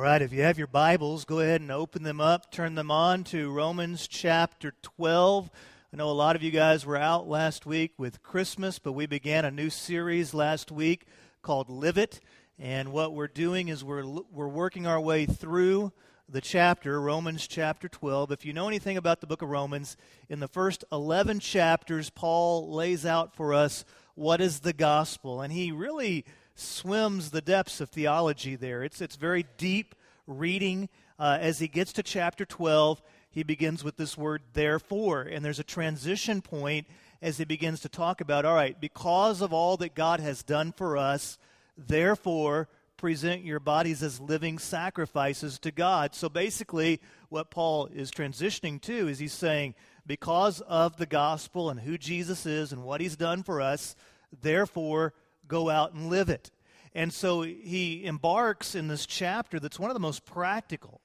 All 0.00 0.06
right, 0.06 0.22
if 0.22 0.32
you 0.32 0.40
have 0.40 0.56
your 0.56 0.66
Bibles, 0.66 1.26
go 1.26 1.40
ahead 1.40 1.60
and 1.60 1.70
open 1.70 2.04
them 2.04 2.22
up, 2.22 2.50
turn 2.50 2.74
them 2.74 2.90
on 2.90 3.22
to 3.24 3.52
Romans 3.52 4.08
chapter 4.08 4.72
12. 4.80 5.50
I 5.92 5.96
know 5.98 6.08
a 6.08 6.12
lot 6.12 6.36
of 6.36 6.42
you 6.42 6.50
guys 6.50 6.86
were 6.86 6.96
out 6.96 7.28
last 7.28 7.66
week 7.66 7.92
with 7.98 8.22
Christmas, 8.22 8.78
but 8.78 8.92
we 8.92 9.04
began 9.04 9.44
a 9.44 9.50
new 9.50 9.68
series 9.68 10.32
last 10.32 10.72
week 10.72 11.04
called 11.42 11.68
Live 11.68 11.98
It. 11.98 12.20
And 12.58 12.92
what 12.92 13.12
we're 13.12 13.28
doing 13.28 13.68
is 13.68 13.84
we're, 13.84 14.06
we're 14.32 14.48
working 14.48 14.86
our 14.86 14.98
way 14.98 15.26
through 15.26 15.92
the 16.30 16.40
chapter, 16.40 16.98
Romans 16.98 17.46
chapter 17.46 17.86
12. 17.86 18.32
If 18.32 18.46
you 18.46 18.54
know 18.54 18.68
anything 18.68 18.96
about 18.96 19.20
the 19.20 19.26
book 19.26 19.42
of 19.42 19.50
Romans, 19.50 19.98
in 20.30 20.40
the 20.40 20.48
first 20.48 20.82
11 20.90 21.40
chapters, 21.40 22.08
Paul 22.08 22.72
lays 22.72 23.04
out 23.04 23.36
for 23.36 23.52
us 23.52 23.84
what 24.14 24.40
is 24.40 24.60
the 24.60 24.72
gospel. 24.72 25.42
And 25.42 25.52
he 25.52 25.70
really 25.72 26.24
swims 26.60 27.30
the 27.30 27.40
depths 27.40 27.80
of 27.80 27.90
theology 27.90 28.56
there. 28.56 28.82
It's, 28.82 29.00
it's 29.00 29.16
very 29.16 29.46
deep 29.56 29.94
reading. 30.26 30.88
Uh, 31.18 31.38
as 31.40 31.58
he 31.58 31.68
gets 31.68 31.92
to 31.94 32.02
chapter 32.02 32.44
12, 32.44 33.02
he 33.30 33.42
begins 33.42 33.84
with 33.84 33.96
this 33.96 34.16
word, 34.16 34.42
therefore. 34.52 35.22
And 35.22 35.44
there's 35.44 35.58
a 35.58 35.64
transition 35.64 36.42
point 36.42 36.86
as 37.22 37.38
he 37.38 37.44
begins 37.44 37.80
to 37.80 37.88
talk 37.88 38.20
about, 38.20 38.44
all 38.44 38.54
right, 38.54 38.80
because 38.80 39.40
of 39.40 39.52
all 39.52 39.76
that 39.78 39.94
God 39.94 40.20
has 40.20 40.42
done 40.42 40.72
for 40.72 40.96
us, 40.96 41.38
therefore, 41.76 42.68
present 42.96 43.44
your 43.44 43.60
bodies 43.60 44.02
as 44.02 44.20
living 44.20 44.58
sacrifices 44.58 45.58
to 45.60 45.70
God. 45.70 46.14
So 46.14 46.28
basically, 46.28 47.00
what 47.28 47.50
Paul 47.50 47.86
is 47.86 48.10
transitioning 48.10 48.80
to 48.82 49.08
is 49.08 49.18
he's 49.18 49.32
saying, 49.32 49.74
because 50.06 50.60
of 50.62 50.96
the 50.96 51.06
gospel 51.06 51.70
and 51.70 51.80
who 51.80 51.96
Jesus 51.96 52.46
is 52.46 52.72
and 52.72 52.82
what 52.82 53.00
he's 53.00 53.16
done 53.16 53.42
for 53.42 53.60
us, 53.60 53.94
therefore, 54.42 55.14
go 55.50 55.68
out 55.68 55.92
and 55.92 56.08
live 56.08 56.30
it. 56.30 56.50
And 56.94 57.12
so 57.12 57.42
he 57.42 58.04
embarks 58.04 58.74
in 58.74 58.88
this 58.88 59.04
chapter 59.04 59.60
that's 59.60 59.78
one 59.78 59.90
of 59.90 59.94
the 59.94 60.00
most 60.00 60.24
practical 60.24 61.02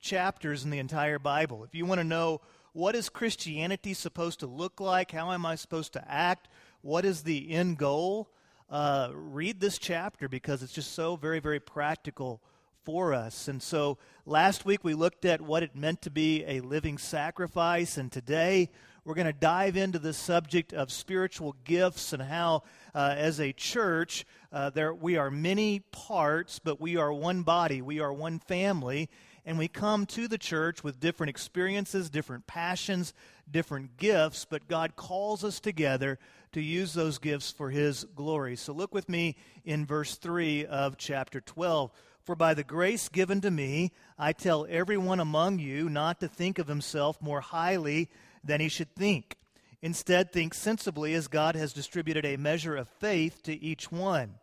chapters 0.00 0.64
in 0.64 0.70
the 0.70 0.78
entire 0.78 1.18
Bible. 1.18 1.62
If 1.64 1.74
you 1.74 1.86
want 1.86 2.00
to 2.00 2.04
know 2.04 2.40
what 2.72 2.96
is 2.96 3.08
Christianity 3.08 3.94
supposed 3.94 4.40
to 4.40 4.46
look 4.46 4.80
like, 4.80 5.12
how 5.12 5.30
am 5.30 5.46
I 5.46 5.54
supposed 5.54 5.92
to 5.92 6.10
act, 6.10 6.48
what 6.82 7.04
is 7.04 7.22
the 7.22 7.50
end 7.50 7.78
goal, 7.78 8.30
uh, 8.68 9.10
read 9.14 9.60
this 9.60 9.78
chapter 9.78 10.28
because 10.28 10.62
it's 10.62 10.72
just 10.72 10.92
so 10.92 11.16
very, 11.16 11.38
very 11.38 11.60
practical 11.60 12.42
for 12.82 13.14
us. 13.14 13.48
And 13.48 13.62
so 13.62 13.98
last 14.26 14.64
week 14.64 14.84
we 14.84 14.94
looked 14.94 15.24
at 15.24 15.40
what 15.40 15.62
it 15.62 15.76
meant 15.76 16.02
to 16.02 16.10
be 16.10 16.44
a 16.44 16.60
living 16.60 16.98
sacrifice, 16.98 17.96
and 17.96 18.12
today 18.12 18.70
we're 19.04 19.14
going 19.14 19.26
to 19.26 19.32
dive 19.32 19.76
into 19.76 19.98
the 19.98 20.14
subject 20.14 20.72
of 20.72 20.90
spiritual 20.90 21.54
gifts 21.64 22.12
and 22.14 22.22
how, 22.22 22.62
uh, 22.94 23.14
as 23.16 23.38
a 23.38 23.52
church, 23.52 24.24
uh, 24.50 24.70
there 24.70 24.94
we 24.94 25.18
are 25.18 25.30
many 25.30 25.80
parts, 25.80 26.58
but 26.58 26.80
we 26.80 26.96
are 26.96 27.12
one 27.12 27.42
body. 27.42 27.82
We 27.82 28.00
are 28.00 28.12
one 28.12 28.38
family, 28.38 29.10
and 29.44 29.58
we 29.58 29.68
come 29.68 30.06
to 30.06 30.26
the 30.26 30.38
church 30.38 30.82
with 30.82 31.00
different 31.00 31.28
experiences, 31.28 32.08
different 32.08 32.46
passions, 32.46 33.12
different 33.50 33.98
gifts. 33.98 34.46
But 34.46 34.68
God 34.68 34.96
calls 34.96 35.44
us 35.44 35.60
together 35.60 36.18
to 36.52 36.62
use 36.62 36.94
those 36.94 37.18
gifts 37.18 37.50
for 37.50 37.68
His 37.68 38.04
glory. 38.16 38.56
So 38.56 38.72
look 38.72 38.94
with 38.94 39.08
me 39.08 39.36
in 39.66 39.84
verse 39.84 40.14
three 40.14 40.64
of 40.64 40.96
chapter 40.96 41.42
twelve. 41.42 41.90
For 42.22 42.34
by 42.34 42.54
the 42.54 42.64
grace 42.64 43.10
given 43.10 43.42
to 43.42 43.50
me, 43.50 43.92
I 44.18 44.32
tell 44.32 44.66
everyone 44.70 45.20
among 45.20 45.58
you 45.58 45.90
not 45.90 46.20
to 46.20 46.28
think 46.28 46.58
of 46.58 46.66
himself 46.66 47.20
more 47.20 47.42
highly 47.42 48.08
than 48.44 48.60
he 48.60 48.68
should 48.68 48.94
think. 48.94 49.36
Instead, 49.82 50.32
think 50.32 50.54
sensibly 50.54 51.14
as 51.14 51.28
God 51.28 51.56
has 51.56 51.72
distributed 51.72 52.24
a 52.24 52.36
measure 52.36 52.76
of 52.76 52.88
faith 52.88 53.42
to 53.42 53.62
each 53.62 53.90
one. 53.90 54.34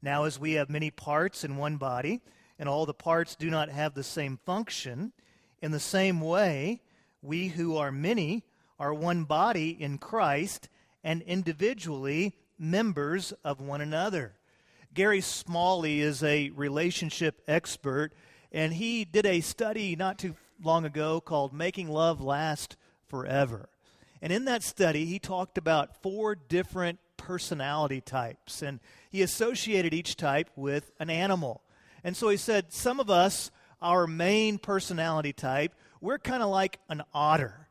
Now, 0.00 0.24
as 0.24 0.38
we 0.38 0.52
have 0.52 0.70
many 0.70 0.90
parts 0.90 1.44
in 1.44 1.56
one 1.56 1.76
body, 1.76 2.20
and 2.58 2.68
all 2.68 2.86
the 2.86 2.94
parts 2.94 3.34
do 3.34 3.50
not 3.50 3.68
have 3.68 3.94
the 3.94 4.02
same 4.02 4.38
function, 4.46 5.12
in 5.60 5.70
the 5.70 5.80
same 5.80 6.20
way, 6.20 6.80
we 7.22 7.48
who 7.48 7.76
are 7.76 7.92
many 7.92 8.44
are 8.78 8.94
one 8.94 9.24
body 9.24 9.70
in 9.70 9.98
Christ 9.98 10.68
and 11.02 11.22
individually 11.22 12.36
members 12.58 13.32
of 13.44 13.60
one 13.60 13.80
another. 13.80 14.34
Gary 14.94 15.20
Smalley 15.20 16.00
is 16.00 16.22
a 16.22 16.50
relationship 16.50 17.42
expert, 17.46 18.12
and 18.50 18.72
he 18.72 19.04
did 19.04 19.26
a 19.26 19.40
study 19.40 19.94
not 19.94 20.18
too 20.18 20.36
long 20.62 20.84
ago 20.84 21.20
called 21.20 21.52
Making 21.52 21.90
Love 21.90 22.20
Last 22.20 22.76
forever. 23.08 23.68
And 24.22 24.32
in 24.32 24.46
that 24.46 24.62
study, 24.62 25.04
he 25.04 25.18
talked 25.18 25.58
about 25.58 26.02
four 26.02 26.34
different 26.34 26.98
personality 27.16 28.00
types, 28.00 28.62
and 28.62 28.80
he 29.10 29.22
associated 29.22 29.92
each 29.92 30.16
type 30.16 30.48
with 30.56 30.90
an 30.98 31.10
animal. 31.10 31.62
And 32.04 32.16
so 32.16 32.28
he 32.28 32.36
said, 32.36 32.72
some 32.72 33.00
of 33.00 33.10
us, 33.10 33.50
our 33.82 34.06
main 34.06 34.58
personality 34.58 35.32
type, 35.32 35.74
we're 36.00 36.18
kind 36.18 36.42
of 36.42 36.50
like 36.50 36.78
an 36.88 37.02
otter. 37.12 37.68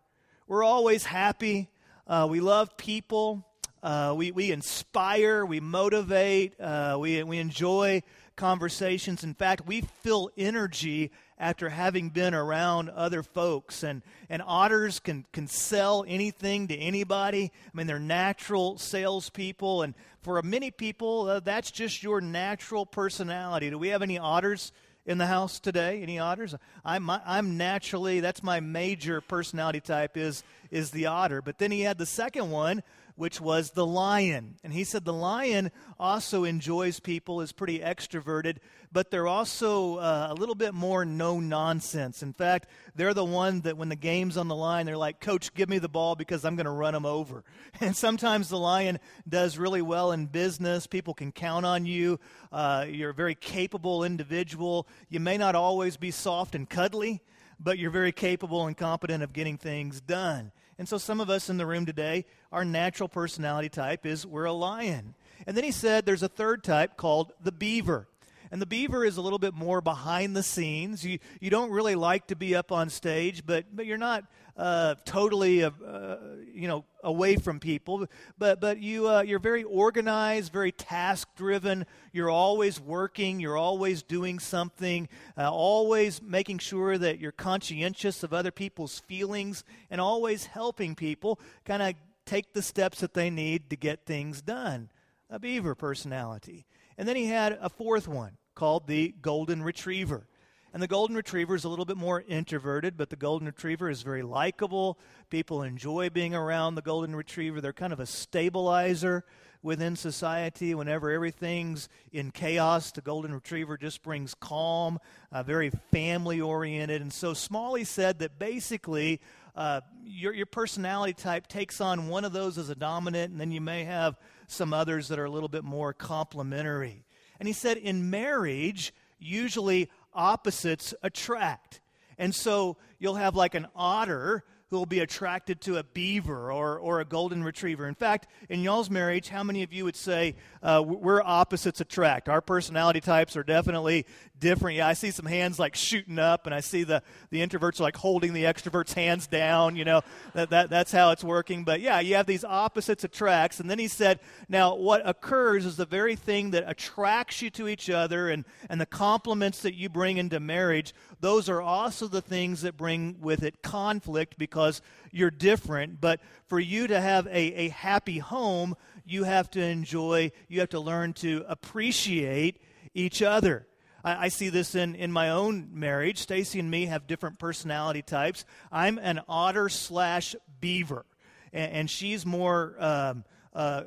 We're 0.47 0.63
always 0.63 1.05
happy, 1.05 1.69
uh, 2.07 2.27
we 2.29 2.39
love 2.39 2.77
people, 2.77 3.45
uh, 3.81 4.13
we, 4.15 4.31
we 4.31 4.51
inspire, 4.51 5.45
we 5.45 5.59
motivate, 5.59 6.59
uh, 6.59 6.97
we, 6.99 7.23
we 7.23 7.37
enjoy 7.37 8.03
conversations. 8.35 9.23
In 9.23 9.33
fact, 9.33 9.65
we 9.65 9.81
feel 9.81 10.29
energy 10.37 11.11
after 11.37 11.69
having 11.69 12.09
been 12.09 12.33
around 12.33 12.89
other 12.89 13.21
folks. 13.21 13.83
And, 13.83 14.01
and 14.29 14.41
otters 14.45 14.99
can, 14.99 15.25
can 15.33 15.47
sell 15.47 16.05
anything 16.07 16.67
to 16.69 16.77
anybody. 16.77 17.51
I 17.65 17.77
mean, 17.77 17.87
they're 17.87 17.99
natural 17.99 18.77
salespeople. 18.77 19.81
And 19.81 19.93
for 20.21 20.41
many 20.41 20.71
people, 20.71 21.29
uh, 21.29 21.39
that's 21.41 21.71
just 21.71 22.03
your 22.03 22.21
natural 22.21 22.85
personality. 22.85 23.69
Do 23.69 23.77
we 23.77 23.89
have 23.89 24.01
any 24.01 24.17
otters 24.17 24.71
in 25.05 25.17
the 25.17 25.27
house 25.27 25.59
today? 25.59 26.01
Any 26.01 26.19
otters? 26.19 26.55
I'm, 26.83 27.09
I'm 27.09 27.57
naturally, 27.57 28.21
that's 28.21 28.41
my 28.41 28.59
major 28.59 29.21
personality 29.21 29.81
type 29.81 30.17
is, 30.17 30.43
is 30.71 30.91
the 30.91 31.07
otter. 31.07 31.41
But 31.41 31.57
then 31.57 31.71
he 31.71 31.81
had 31.81 31.97
the 31.97 32.05
second 32.05 32.49
one, 32.49 32.81
which 33.15 33.39
was 33.39 33.71
the 33.71 33.85
lion. 33.85 34.55
And 34.63 34.73
he 34.73 34.83
said 34.83 35.05
the 35.05 35.13
lion 35.13 35.71
also 35.99 36.43
enjoys 36.43 36.99
people, 36.99 37.41
is 37.41 37.51
pretty 37.51 37.79
extroverted, 37.79 38.57
but 38.91 39.09
they're 39.09 39.27
also 39.27 39.97
uh, 39.97 40.27
a 40.29 40.33
little 40.33 40.55
bit 40.55 40.73
more 40.73 41.05
no 41.05 41.39
nonsense. 41.39 42.21
In 42.21 42.33
fact, 42.33 42.67
they're 42.95 43.13
the 43.13 43.25
one 43.25 43.61
that 43.61 43.77
when 43.77 43.89
the 43.89 43.95
game's 43.95 44.37
on 44.37 44.47
the 44.47 44.55
line, 44.55 44.85
they're 44.85 44.97
like, 44.97 45.19
Coach, 45.19 45.53
give 45.53 45.69
me 45.69 45.79
the 45.79 45.89
ball 45.89 46.15
because 46.15 46.43
I'm 46.43 46.55
going 46.55 46.65
to 46.65 46.71
run 46.71 46.93
them 46.93 47.05
over. 47.05 47.43
And 47.81 47.93
sometimes 47.93 48.47
the 48.47 48.57
lion 48.57 48.99
does 49.27 49.57
really 49.57 49.81
well 49.81 50.13
in 50.13 50.27
business. 50.27 50.87
People 50.87 51.13
can 51.13 51.33
count 51.33 51.65
on 51.65 51.85
you. 51.85 52.21
Uh, 52.49 52.85
you're 52.87 53.09
a 53.09 53.13
very 53.13 53.35
capable 53.35 54.05
individual. 54.05 54.87
You 55.09 55.19
may 55.19 55.37
not 55.37 55.55
always 55.55 55.97
be 55.97 56.09
soft 56.09 56.55
and 56.55 56.69
cuddly, 56.69 57.21
but 57.59 57.77
you're 57.77 57.91
very 57.91 58.13
capable 58.13 58.65
and 58.65 58.77
competent 58.77 59.23
of 59.23 59.33
getting 59.33 59.57
things 59.57 59.99
done. 59.99 60.53
And 60.77 60.87
so 60.89 60.97
some 60.97 61.21
of 61.21 61.29
us 61.29 61.49
in 61.49 61.57
the 61.57 61.65
room 61.65 61.85
today, 61.85 62.25
our 62.51 62.65
natural 62.65 63.07
personality 63.07 63.69
type 63.69 64.05
is 64.05 64.25
we're 64.25 64.45
a 64.45 64.53
lion. 64.53 65.15
And 65.47 65.55
then 65.55 65.63
he 65.63 65.71
said 65.71 66.05
there's 66.05 66.23
a 66.23 66.29
third 66.29 66.63
type 66.63 66.97
called 66.97 67.33
the 67.41 67.51
beaver. 67.51 68.07
And 68.51 68.61
the 68.61 68.65
beaver 68.65 69.03
is 69.03 69.17
a 69.17 69.21
little 69.21 69.39
bit 69.39 69.53
more 69.53 69.81
behind 69.81 70.35
the 70.35 70.43
scenes. 70.43 71.05
You, 71.05 71.19
you 71.39 71.49
don't 71.49 71.71
really 71.71 71.95
like 71.95 72.27
to 72.27 72.35
be 72.35 72.55
up 72.55 72.71
on 72.71 72.89
stage, 72.89 73.45
but, 73.45 73.65
but 73.73 73.85
you're 73.85 73.97
not 73.97 74.25
uh, 74.57 74.95
totally, 75.03 75.63
uh, 75.63 75.71
uh, 75.85 76.17
you 76.53 76.67
know, 76.67 76.85
away 77.03 77.35
from 77.35 77.59
people. 77.59 78.07
But, 78.37 78.61
but 78.61 78.79
you, 78.79 79.09
uh, 79.09 79.21
you're 79.21 79.39
very 79.39 79.63
organized, 79.63 80.51
very 80.53 80.71
task 80.71 81.27
driven. 81.35 81.85
You're 82.13 82.29
always 82.29 82.79
working. 82.79 83.39
You're 83.39 83.57
always 83.57 84.01
doing 84.01 84.39
something, 84.39 85.09
uh, 85.37 85.51
always 85.51 86.21
making 86.21 86.59
sure 86.59 86.97
that 86.97 87.19
you're 87.19 87.33
conscientious 87.33 88.23
of 88.23 88.33
other 88.33 88.51
people's 88.51 88.99
feelings 88.99 89.63
and 89.89 89.99
always 89.99 90.45
helping 90.45 90.95
people 90.95 91.39
kind 91.65 91.81
of 91.81 91.95
take 92.25 92.53
the 92.53 92.61
steps 92.61 93.01
that 93.01 93.13
they 93.13 93.29
need 93.29 93.69
to 93.69 93.75
get 93.75 94.05
things 94.05 94.41
done. 94.41 94.89
A 95.29 95.39
beaver 95.39 95.75
personality. 95.75 96.65
And 96.97 97.07
then 97.07 97.15
he 97.15 97.25
had 97.25 97.57
a 97.61 97.69
fourth 97.69 98.07
one 98.07 98.37
called 98.53 98.87
the 98.87 99.13
golden 99.21 99.61
retriever. 99.61 100.27
And 100.75 100.83
the 100.83 100.89
golden 100.89 101.15
retriever 101.15 101.55
is 101.55 101.63
a 101.63 101.69
little 101.69 101.85
bit 101.85 101.95
more 101.95 102.21
introverted, 102.27 102.97
but 102.97 103.09
the 103.09 103.15
golden 103.15 103.45
retriever 103.47 103.89
is 103.89 104.01
very 104.01 104.23
likable. 104.23 104.99
People 105.29 105.63
enjoy 105.63 106.09
being 106.09 106.35
around 106.35 106.75
the 106.75 106.81
golden 106.81 107.15
retriever. 107.15 107.61
They're 107.61 107.71
kind 107.71 107.93
of 107.93 108.01
a 108.01 108.05
stabilizer 108.05 109.23
within 109.63 109.95
society. 109.95 110.75
Whenever 110.75 111.11
everything's 111.11 111.87
in 112.11 112.29
chaos, 112.29 112.91
the 112.91 112.99
golden 112.99 113.33
retriever 113.33 113.77
just 113.77 114.03
brings 114.03 114.33
calm, 114.33 114.99
uh, 115.31 115.43
very 115.43 115.71
family 115.93 116.41
oriented. 116.41 117.01
And 117.01 117.13
so 117.13 117.33
Smalley 117.33 117.85
said 117.85 118.19
that 118.19 118.37
basically 118.37 119.21
uh, 119.55 119.79
your, 120.03 120.33
your 120.33 120.45
personality 120.45 121.13
type 121.13 121.47
takes 121.47 121.79
on 121.79 122.09
one 122.09 122.25
of 122.25 122.33
those 122.33 122.57
as 122.57 122.67
a 122.69 122.75
dominant, 122.75 123.31
and 123.31 123.39
then 123.39 123.53
you 123.53 123.61
may 123.61 123.85
have 123.85 124.19
some 124.47 124.73
others 124.73 125.07
that 125.07 125.19
are 125.19 125.23
a 125.23 125.31
little 125.31 125.47
bit 125.47 125.63
more 125.63 125.93
complementary. 125.93 127.05
And 127.39 127.47
he 127.47 127.53
said 127.53 127.77
in 127.77 128.09
marriage, 128.09 128.93
usually 129.17 129.89
opposites 130.15 130.93
attract. 131.03 131.81
And 132.17 132.33
so 132.33 132.77
you'll 132.99 133.15
have 133.15 133.35
like 133.35 133.55
an 133.55 133.67
otter 133.75 134.43
who 134.69 134.77
will 134.77 134.85
be 134.85 134.99
attracted 134.99 135.61
to 135.61 135.77
a 135.77 135.83
beaver 135.83 136.51
or, 136.51 136.79
or 136.79 136.99
a 136.99 137.05
golden 137.05 137.43
retriever. 137.43 137.87
In 137.87 137.93
fact, 137.93 138.27
in 138.49 138.61
y'all's 138.61 138.89
marriage, 138.89 139.29
how 139.29 139.43
many 139.43 139.61
of 139.61 139.71
you 139.71 139.83
would 139.83 139.95
say 139.95 140.35
uh, 140.63 140.83
we're 140.85 141.21
opposites 141.21 141.81
attract? 141.81 142.27
Our 142.27 142.41
personality 142.41 142.99
types 142.99 143.37
are 143.37 143.43
definitely 143.43 144.07
different. 144.39 144.77
Yeah, 144.77 144.87
I 144.87 144.93
see 144.93 145.11
some 145.11 145.27
hands 145.27 145.59
like 145.59 145.75
shooting 145.75 146.17
up, 146.17 146.47
and 146.47 146.55
I 146.55 146.61
see 146.61 146.83
the, 146.83 147.03
the 147.29 147.45
introverts 147.45 147.79
like 147.79 147.95
holding 147.95 148.33
the 148.33 148.43
extroverts' 148.43 148.93
hands 148.93 149.27
down. 149.27 149.75
You 149.75 149.85
know, 149.85 150.01
that, 150.33 150.49
that, 150.49 150.69
that's 150.71 150.91
how 150.91 151.11
it's 151.11 151.23
working. 151.23 151.63
But 151.63 151.79
yeah, 151.81 151.99
you 151.99 152.15
have 152.15 152.25
these 152.25 152.43
opposites 152.43 153.03
attracts. 153.03 153.59
And 153.59 153.69
then 153.69 153.77
he 153.77 153.87
said, 153.87 154.19
now 154.49 154.75
what 154.75 155.07
occurs 155.07 155.65
is 155.65 155.77
the 155.77 155.85
very 155.85 156.15
thing 156.15 156.51
that 156.51 156.67
attracts 156.67 157.41
you 157.41 157.51
to 157.51 157.67
each 157.67 157.89
other 157.89 158.29
and, 158.29 158.45
and 158.67 158.81
the 158.81 158.85
compliments 158.87 159.61
that 159.61 159.75
you 159.75 159.89
bring 159.89 160.17
into 160.17 160.39
marriage, 160.39 160.93
those 161.19 161.49
are 161.49 161.61
also 161.61 162.07
the 162.07 162.21
things 162.21 162.63
that 162.63 162.75
bring 162.75 163.17
with 163.21 163.43
it 163.43 163.61
conflict 163.61 164.37
because 164.37 164.64
you're 165.11 165.31
different. 165.31 166.01
But 166.01 166.19
for 166.47 166.59
you 166.59 166.87
to 166.87 166.99
have 166.99 167.27
a, 167.27 167.31
a 167.31 167.69
happy 167.69 168.19
home, 168.19 168.75
you 169.05 169.23
have 169.23 169.49
to 169.51 169.61
enjoy, 169.61 170.31
you 170.47 170.59
have 170.59 170.69
to 170.69 170.79
learn 170.79 171.13
to 171.13 171.45
appreciate 171.47 172.61
each 172.93 173.21
other. 173.21 173.67
I, 174.03 174.25
I 174.25 174.27
see 174.29 174.49
this 174.49 174.75
in, 174.75 174.95
in 174.95 175.11
my 175.11 175.29
own 175.29 175.69
marriage. 175.71 176.19
Stacy 176.19 176.59
and 176.59 176.69
me 176.69 176.85
have 176.85 177.07
different 177.07 177.39
personality 177.39 178.01
types. 178.01 178.45
I'm 178.71 178.97
an 178.97 179.21
otter 179.27 179.69
slash 179.69 180.35
beaver, 180.59 181.05
and, 181.53 181.71
and 181.71 181.89
she's 181.89 182.25
more 182.25 182.75
um, 182.79 183.23
uh, 183.53 183.83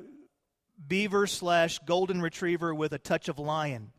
beaver 0.86 1.26
slash 1.26 1.78
golden 1.81 2.20
retriever 2.22 2.74
with 2.74 2.92
a 2.92 2.98
touch 2.98 3.28
of 3.28 3.38
lion. 3.38 3.92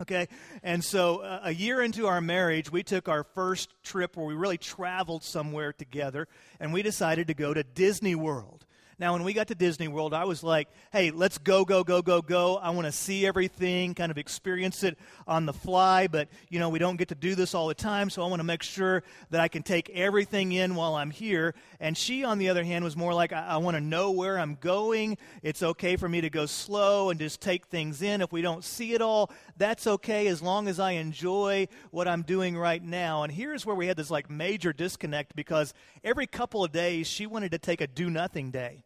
Okay, 0.00 0.28
and 0.62 0.82
so 0.82 1.18
uh, 1.18 1.40
a 1.44 1.54
year 1.54 1.80
into 1.80 2.06
our 2.06 2.20
marriage, 2.20 2.72
we 2.72 2.82
took 2.82 3.08
our 3.08 3.22
first 3.22 3.70
trip 3.84 4.16
where 4.16 4.26
we 4.26 4.34
really 4.34 4.58
traveled 4.58 5.22
somewhere 5.22 5.72
together, 5.72 6.26
and 6.58 6.72
we 6.72 6.82
decided 6.82 7.28
to 7.28 7.34
go 7.34 7.54
to 7.54 7.62
Disney 7.62 8.14
World. 8.14 8.64
Now, 9.02 9.14
when 9.14 9.24
we 9.24 9.32
got 9.32 9.48
to 9.48 9.56
Disney 9.56 9.88
World, 9.88 10.14
I 10.14 10.26
was 10.26 10.44
like, 10.44 10.68
hey, 10.92 11.10
let's 11.10 11.36
go, 11.36 11.64
go, 11.64 11.82
go, 11.82 12.02
go, 12.02 12.22
go. 12.22 12.58
I 12.58 12.70
want 12.70 12.86
to 12.86 12.92
see 12.92 13.26
everything, 13.26 13.94
kind 13.94 14.12
of 14.12 14.16
experience 14.16 14.84
it 14.84 14.96
on 15.26 15.44
the 15.44 15.52
fly, 15.52 16.06
but, 16.06 16.28
you 16.50 16.60
know, 16.60 16.68
we 16.68 16.78
don't 16.78 16.94
get 16.94 17.08
to 17.08 17.16
do 17.16 17.34
this 17.34 17.52
all 17.52 17.66
the 17.66 17.74
time, 17.74 18.10
so 18.10 18.22
I 18.22 18.28
want 18.28 18.38
to 18.38 18.44
make 18.44 18.62
sure 18.62 19.02
that 19.30 19.40
I 19.40 19.48
can 19.48 19.64
take 19.64 19.90
everything 19.90 20.52
in 20.52 20.76
while 20.76 20.94
I'm 20.94 21.10
here. 21.10 21.56
And 21.80 21.98
she, 21.98 22.22
on 22.22 22.38
the 22.38 22.48
other 22.48 22.62
hand, 22.62 22.84
was 22.84 22.96
more 22.96 23.12
like, 23.12 23.32
I, 23.32 23.44
I 23.44 23.56
want 23.56 23.76
to 23.76 23.80
know 23.80 24.12
where 24.12 24.38
I'm 24.38 24.54
going. 24.54 25.18
It's 25.42 25.64
okay 25.64 25.96
for 25.96 26.08
me 26.08 26.20
to 26.20 26.30
go 26.30 26.46
slow 26.46 27.10
and 27.10 27.18
just 27.18 27.40
take 27.40 27.66
things 27.66 28.02
in. 28.02 28.20
If 28.20 28.30
we 28.30 28.40
don't 28.40 28.62
see 28.62 28.94
it 28.94 29.02
all, 29.02 29.32
that's 29.56 29.88
okay 29.88 30.28
as 30.28 30.40
long 30.40 30.68
as 30.68 30.78
I 30.78 30.92
enjoy 30.92 31.66
what 31.90 32.06
I'm 32.06 32.22
doing 32.22 32.56
right 32.56 32.80
now. 32.80 33.24
And 33.24 33.32
here's 33.32 33.66
where 33.66 33.74
we 33.74 33.88
had 33.88 33.96
this 33.96 34.12
like 34.12 34.30
major 34.30 34.72
disconnect 34.72 35.34
because 35.34 35.74
every 36.04 36.28
couple 36.28 36.62
of 36.62 36.70
days 36.70 37.08
she 37.08 37.26
wanted 37.26 37.50
to 37.50 37.58
take 37.58 37.80
a 37.80 37.88
do 37.88 38.08
nothing 38.08 38.52
day. 38.52 38.84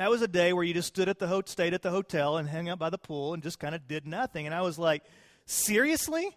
That 0.00 0.08
was 0.08 0.22
a 0.22 0.28
day 0.28 0.54
where 0.54 0.64
you 0.64 0.72
just 0.72 0.88
stood 0.88 1.10
at 1.10 1.18
the 1.18 1.26
ho- 1.26 1.42
stayed 1.44 1.74
at 1.74 1.82
the 1.82 1.90
hotel 1.90 2.38
and 2.38 2.48
hung 2.48 2.70
out 2.70 2.78
by 2.78 2.88
the 2.88 2.96
pool 2.96 3.34
and 3.34 3.42
just 3.42 3.58
kind 3.58 3.74
of 3.74 3.86
did 3.86 4.06
nothing. 4.06 4.46
And 4.46 4.54
I 4.54 4.62
was 4.62 4.78
like, 4.78 5.04
seriously? 5.44 6.34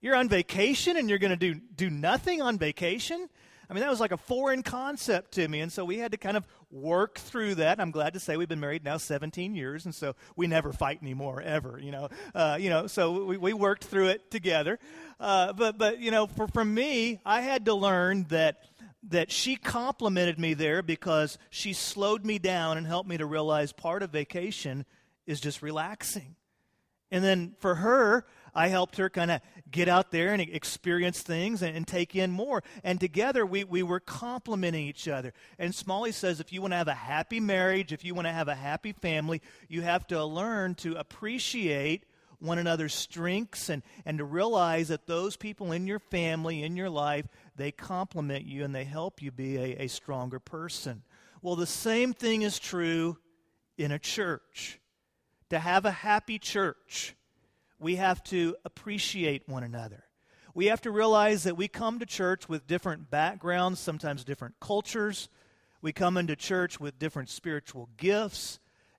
You're 0.00 0.16
on 0.16 0.30
vacation 0.30 0.96
and 0.96 1.06
you're 1.10 1.18
going 1.18 1.36
to 1.38 1.52
do 1.52 1.60
do 1.76 1.90
nothing 1.90 2.40
on 2.40 2.56
vacation? 2.56 3.28
I 3.68 3.74
mean, 3.74 3.82
that 3.82 3.90
was 3.90 4.00
like 4.00 4.12
a 4.12 4.16
foreign 4.16 4.62
concept 4.62 5.32
to 5.32 5.46
me. 5.46 5.60
And 5.60 5.70
so 5.70 5.84
we 5.84 5.98
had 5.98 6.12
to 6.12 6.16
kind 6.16 6.38
of 6.38 6.46
work 6.70 7.18
through 7.18 7.56
that. 7.56 7.78
I'm 7.78 7.90
glad 7.90 8.14
to 8.14 8.20
say 8.20 8.38
we've 8.38 8.48
been 8.48 8.58
married 8.58 8.84
now 8.84 8.96
17 8.96 9.54
years, 9.54 9.84
and 9.84 9.94
so 9.94 10.14
we 10.34 10.46
never 10.46 10.72
fight 10.72 11.00
anymore, 11.02 11.42
ever, 11.42 11.78
you 11.78 11.90
know. 11.90 12.08
Uh, 12.34 12.56
you 12.58 12.70
know, 12.70 12.86
so 12.86 13.24
we, 13.24 13.36
we 13.36 13.52
worked 13.52 13.84
through 13.84 14.08
it 14.08 14.30
together. 14.30 14.78
Uh, 15.20 15.52
but, 15.52 15.76
but, 15.76 15.98
you 15.98 16.10
know, 16.10 16.26
for, 16.26 16.48
for 16.48 16.64
me, 16.64 17.20
I 17.26 17.42
had 17.42 17.66
to 17.66 17.74
learn 17.74 18.24
that 18.30 18.62
that 19.08 19.32
she 19.32 19.56
complimented 19.56 20.38
me 20.38 20.54
there 20.54 20.82
because 20.82 21.38
she 21.50 21.72
slowed 21.72 22.24
me 22.24 22.38
down 22.38 22.76
and 22.76 22.86
helped 22.86 23.08
me 23.08 23.16
to 23.16 23.26
realize 23.26 23.72
part 23.72 24.02
of 24.02 24.10
vacation 24.10 24.84
is 25.26 25.40
just 25.40 25.62
relaxing. 25.62 26.36
And 27.10 27.24
then 27.24 27.54
for 27.58 27.76
her, 27.76 28.26
I 28.54 28.68
helped 28.68 28.96
her 28.96 29.08
kind 29.08 29.30
of 29.30 29.40
get 29.70 29.88
out 29.88 30.10
there 30.10 30.32
and 30.32 30.42
experience 30.42 31.22
things 31.22 31.62
and, 31.62 31.76
and, 31.76 31.86
take 31.86 32.16
in 32.16 32.30
more. 32.30 32.62
And 32.82 32.98
together 32.98 33.46
we, 33.46 33.64
we 33.64 33.82
were 33.82 34.00
complementing 34.00 34.86
each 34.86 35.08
other. 35.08 35.32
And 35.58 35.74
Smalley 35.74 36.12
says 36.12 36.40
if 36.40 36.52
you 36.52 36.60
want 36.60 36.72
to 36.72 36.78
have 36.78 36.88
a 36.88 36.94
happy 36.94 37.40
marriage, 37.40 37.92
if 37.92 38.04
you 38.04 38.14
want 38.14 38.26
to 38.26 38.32
have 38.32 38.48
a 38.48 38.54
happy 38.54 38.92
family, 38.92 39.42
you 39.68 39.82
have 39.82 40.06
to 40.08 40.24
learn 40.24 40.74
to 40.76 40.96
appreciate 40.96 42.04
one 42.40 42.58
another's 42.58 42.94
strengths 42.94 43.68
and, 43.68 43.82
and 44.04 44.18
to 44.18 44.24
realize 44.24 44.88
that 44.88 45.06
those 45.06 45.36
people 45.36 45.72
in 45.72 45.86
your 45.86 45.98
family, 45.98 46.62
in 46.62 46.76
your 46.76 46.90
life, 46.90 47.26
they 47.58 47.72
complement 47.72 48.46
you 48.46 48.64
and 48.64 48.74
they 48.74 48.84
help 48.84 49.20
you 49.20 49.30
be 49.30 49.56
a, 49.56 49.82
a 49.82 49.88
stronger 49.88 50.38
person. 50.38 51.02
Well, 51.42 51.56
the 51.56 51.66
same 51.66 52.14
thing 52.14 52.42
is 52.42 52.58
true 52.58 53.18
in 53.76 53.92
a 53.92 53.98
church. 53.98 54.80
To 55.50 55.58
have 55.58 55.84
a 55.84 55.90
happy 55.90 56.38
church, 56.38 57.14
we 57.78 57.96
have 57.96 58.22
to 58.24 58.56
appreciate 58.64 59.48
one 59.48 59.62
another. 59.62 60.04
We 60.54 60.66
have 60.66 60.80
to 60.82 60.90
realize 60.90 61.44
that 61.44 61.56
we 61.56 61.68
come 61.68 62.00
to 62.00 62.06
church 62.06 62.48
with 62.48 62.66
different 62.66 63.10
backgrounds, 63.10 63.78
sometimes 63.78 64.24
different 64.24 64.58
cultures. 64.60 65.28
We 65.80 65.92
come 65.92 66.16
into 66.16 66.34
church 66.34 66.80
with 66.80 66.98
different 66.98 67.28
spiritual 67.28 67.88
gifts, 67.96 68.58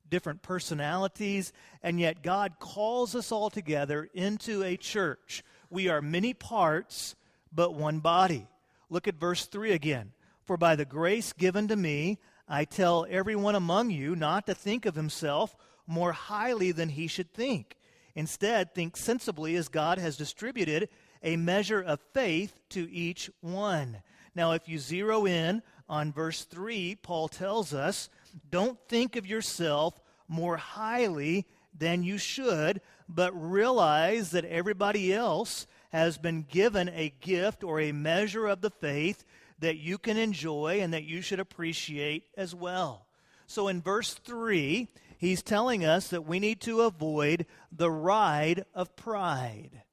different 0.09 0.41
personalities, 0.41 1.51
and 1.83 1.99
yet 1.99 2.23
God 2.23 2.53
calls 2.59 3.15
us 3.15 3.31
all 3.31 3.49
together 3.49 4.09
into 4.13 4.63
a 4.63 4.77
church. 4.77 5.43
We 5.69 5.89
are 5.89 6.01
many 6.01 6.33
parts, 6.33 7.15
but 7.51 7.73
one 7.73 7.99
body. 7.99 8.47
Look 8.89 9.07
at 9.07 9.19
verse 9.19 9.45
3 9.45 9.71
again. 9.71 10.11
For 10.45 10.57
by 10.57 10.75
the 10.75 10.85
grace 10.85 11.33
given 11.33 11.67
to 11.67 11.75
me, 11.75 12.19
I 12.47 12.65
tell 12.65 13.05
everyone 13.09 13.55
among 13.55 13.91
you 13.91 14.15
not 14.15 14.47
to 14.47 14.55
think 14.55 14.85
of 14.85 14.95
himself 14.95 15.55
more 15.85 16.11
highly 16.11 16.71
than 16.71 16.89
he 16.89 17.07
should 17.07 17.33
think. 17.33 17.75
Instead, 18.15 18.73
think 18.73 18.97
sensibly 18.97 19.55
as 19.55 19.67
God 19.67 19.97
has 19.97 20.17
distributed 20.17 20.89
a 21.21 21.37
measure 21.37 21.81
of 21.81 21.99
faith 22.13 22.59
to 22.69 22.91
each 22.91 23.29
one. 23.41 24.01
Now, 24.35 24.53
if 24.53 24.67
you 24.67 24.79
zero 24.79 25.25
in 25.25 25.61
on 25.87 26.11
verse 26.11 26.43
3, 26.45 26.95
Paul 26.95 27.27
tells 27.27 27.73
us 27.73 28.09
don't 28.49 28.79
think 28.87 29.15
of 29.15 29.27
yourself 29.27 29.99
more 30.27 30.57
highly 30.57 31.45
than 31.77 32.03
you 32.03 32.17
should, 32.17 32.81
but 33.07 33.31
realize 33.33 34.31
that 34.31 34.45
everybody 34.45 35.13
else 35.13 35.65
has 35.89 36.17
been 36.17 36.45
given 36.49 36.89
a 36.89 37.13
gift 37.21 37.63
or 37.63 37.79
a 37.79 37.91
measure 37.91 38.47
of 38.47 38.61
the 38.61 38.69
faith 38.69 39.23
that 39.59 39.77
you 39.77 39.97
can 39.97 40.17
enjoy 40.17 40.79
and 40.81 40.93
that 40.93 41.03
you 41.03 41.21
should 41.21 41.39
appreciate 41.39 42.25
as 42.37 42.55
well. 42.55 43.05
So 43.47 43.67
in 43.67 43.81
verse 43.81 44.13
3, 44.13 44.87
he's 45.17 45.41
telling 45.41 45.83
us 45.83 46.07
that 46.09 46.25
we 46.25 46.39
need 46.39 46.61
to 46.61 46.81
avoid 46.81 47.45
the 47.71 47.91
ride 47.91 48.65
of 48.73 48.95
pride. 48.95 49.83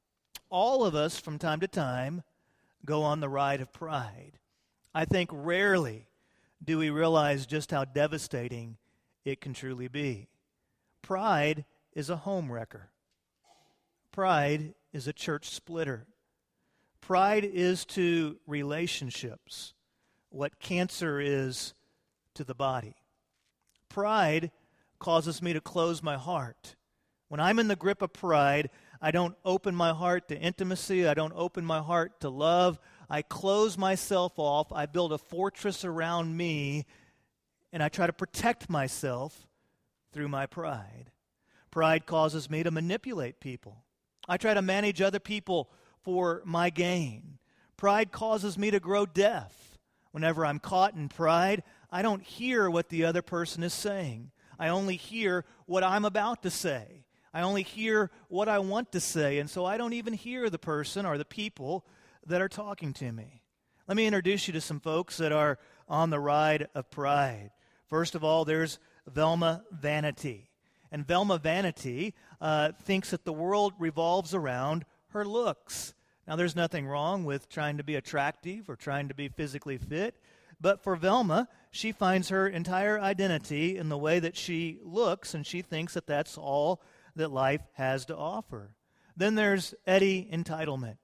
All 0.49 0.85
of 0.85 0.95
us, 0.95 1.19
from 1.19 1.39
time 1.39 1.59
to 1.59 1.67
time, 1.67 2.23
go 2.85 3.03
on 3.03 3.19
the 3.19 3.29
ride 3.29 3.59
of 3.59 3.73
pride. 3.73 4.39
I 4.93 5.05
think 5.05 5.29
rarely 5.33 6.07
do 6.63 6.77
we 6.77 6.89
realize 6.89 7.45
just 7.45 7.71
how 7.71 7.85
devastating 7.85 8.77
it 9.25 9.41
can 9.41 9.53
truly 9.53 9.87
be. 9.87 10.27
Pride 11.01 11.65
is 11.93 12.09
a 12.09 12.15
home 12.15 12.51
wrecker. 12.51 12.89
Pride 14.11 14.73
is 14.93 15.07
a 15.07 15.13
church 15.13 15.49
splitter. 15.49 16.07
Pride 17.01 17.45
is 17.45 17.85
to 17.85 18.37
relationships 18.47 19.73
what 20.29 20.59
cancer 20.59 21.19
is 21.19 21.73
to 22.33 22.43
the 22.43 22.55
body. 22.55 22.95
Pride 23.89 24.51
causes 24.99 25.41
me 25.41 25.53
to 25.53 25.61
close 25.61 26.03
my 26.03 26.17
heart. 26.17 26.75
When 27.29 27.39
I'm 27.39 27.59
in 27.59 27.67
the 27.67 27.75
grip 27.75 28.01
of 28.01 28.13
pride, 28.13 28.69
I 29.01 29.11
don't 29.11 29.35
open 29.45 29.75
my 29.75 29.93
heart 29.93 30.27
to 30.29 30.37
intimacy. 30.37 31.07
I 31.07 31.13
don't 31.13 31.33
open 31.35 31.65
my 31.65 31.79
heart 31.79 32.19
to 32.21 32.29
love. 32.29 32.79
I 33.09 33.21
close 33.21 33.77
myself 33.77 34.33
off. 34.37 34.71
I 34.71 34.85
build 34.85 35.13
a 35.13 35.17
fortress 35.17 35.85
around 35.85 36.35
me, 36.35 36.85
and 37.71 37.83
I 37.83 37.89
try 37.89 38.07
to 38.07 38.13
protect 38.13 38.69
myself 38.69 39.47
through 40.13 40.29
my 40.29 40.45
pride. 40.45 41.11
Pride 41.69 42.05
causes 42.05 42.49
me 42.49 42.63
to 42.63 42.71
manipulate 42.71 43.39
people. 43.39 43.83
I 44.27 44.37
try 44.37 44.53
to 44.53 44.61
manage 44.61 45.01
other 45.01 45.19
people 45.19 45.69
for 46.01 46.41
my 46.45 46.69
gain. 46.69 47.37
Pride 47.77 48.11
causes 48.11 48.57
me 48.57 48.71
to 48.71 48.79
grow 48.79 49.05
deaf. 49.05 49.53
Whenever 50.11 50.45
I'm 50.45 50.59
caught 50.59 50.95
in 50.95 51.09
pride, 51.09 51.63
I 51.91 52.01
don't 52.01 52.23
hear 52.23 52.69
what 52.69 52.89
the 52.89 53.05
other 53.05 53.21
person 53.21 53.63
is 53.63 53.73
saying. 53.73 54.31
I 54.59 54.69
only 54.69 54.95
hear 54.95 55.45
what 55.65 55.83
I'm 55.83 56.05
about 56.05 56.43
to 56.43 56.49
say. 56.49 57.05
I 57.33 57.41
only 57.41 57.61
hear 57.61 58.09
what 58.29 58.49
I 58.49 58.59
want 58.59 58.91
to 58.93 58.99
say, 58.99 59.37
and 59.37 59.49
so 59.49 59.63
I 59.65 59.77
don't 59.77 59.93
even 59.93 60.13
hear 60.13 60.49
the 60.49 60.57
person 60.57 61.05
or 61.05 61.17
the 61.17 61.25
people 61.25 61.85
that 62.25 62.41
are 62.41 62.49
talking 62.49 62.93
to 62.93 63.11
me. 63.11 63.43
Let 63.87 63.95
me 63.95 64.07
introduce 64.07 64.47
you 64.47 64.53
to 64.53 64.61
some 64.61 64.79
folks 64.79 65.17
that 65.17 65.31
are 65.31 65.59
on 65.87 66.09
the 66.09 66.19
ride 66.19 66.67
of 66.73 66.89
pride. 66.89 67.51
First 67.85 68.15
of 68.15 68.23
all, 68.23 68.43
there's 68.43 68.79
Velma 69.05 69.63
Vanity. 69.71 70.46
And 70.91 71.05
Velma 71.05 71.37
Vanity 71.37 72.13
uh, 72.39 72.71
thinks 72.83 73.11
that 73.11 73.25
the 73.25 73.33
world 73.33 73.73
revolves 73.79 74.33
around 74.33 74.85
her 75.09 75.25
looks. 75.25 75.93
Now, 76.27 76.35
there's 76.35 76.55
nothing 76.55 76.87
wrong 76.87 77.23
with 77.23 77.49
trying 77.49 77.77
to 77.77 77.83
be 77.83 77.95
attractive 77.95 78.69
or 78.69 78.75
trying 78.75 79.07
to 79.07 79.13
be 79.13 79.29
physically 79.29 79.77
fit, 79.77 80.15
but 80.59 80.83
for 80.83 80.95
Velma, 80.95 81.47
she 81.71 81.91
finds 81.91 82.29
her 82.29 82.47
entire 82.47 82.99
identity 82.99 83.77
in 83.77 83.89
the 83.89 83.97
way 83.97 84.19
that 84.19 84.35
she 84.35 84.79
looks, 84.83 85.33
and 85.33 85.45
she 85.45 85.61
thinks 85.61 85.93
that 85.93 86.07
that's 86.07 86.37
all 86.37 86.81
that 87.15 87.31
life 87.31 87.61
has 87.73 88.05
to 88.05 88.17
offer. 88.17 88.71
Then 89.15 89.35
there's 89.35 89.73
Eddie 89.85 90.27
Entitlement. 90.31 90.97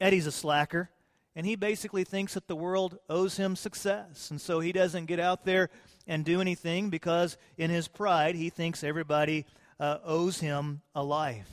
Eddie's 0.00 0.26
a 0.26 0.32
slacker, 0.32 0.90
and 1.34 1.46
he 1.46 1.56
basically 1.56 2.04
thinks 2.04 2.34
that 2.34 2.46
the 2.46 2.56
world 2.56 2.98
owes 3.08 3.36
him 3.36 3.56
success, 3.56 4.30
and 4.30 4.40
so 4.40 4.60
he 4.60 4.72
doesn't 4.72 5.06
get 5.06 5.20
out 5.20 5.44
there 5.44 5.70
and 6.10 6.24
do 6.24 6.40
anything 6.40 6.90
because, 6.90 7.38
in 7.56 7.70
his 7.70 7.86
pride, 7.86 8.34
he 8.34 8.50
thinks 8.50 8.82
everybody 8.82 9.46
uh, 9.78 9.98
owes 10.04 10.40
him 10.40 10.82
a 10.92 11.04
life. 11.04 11.48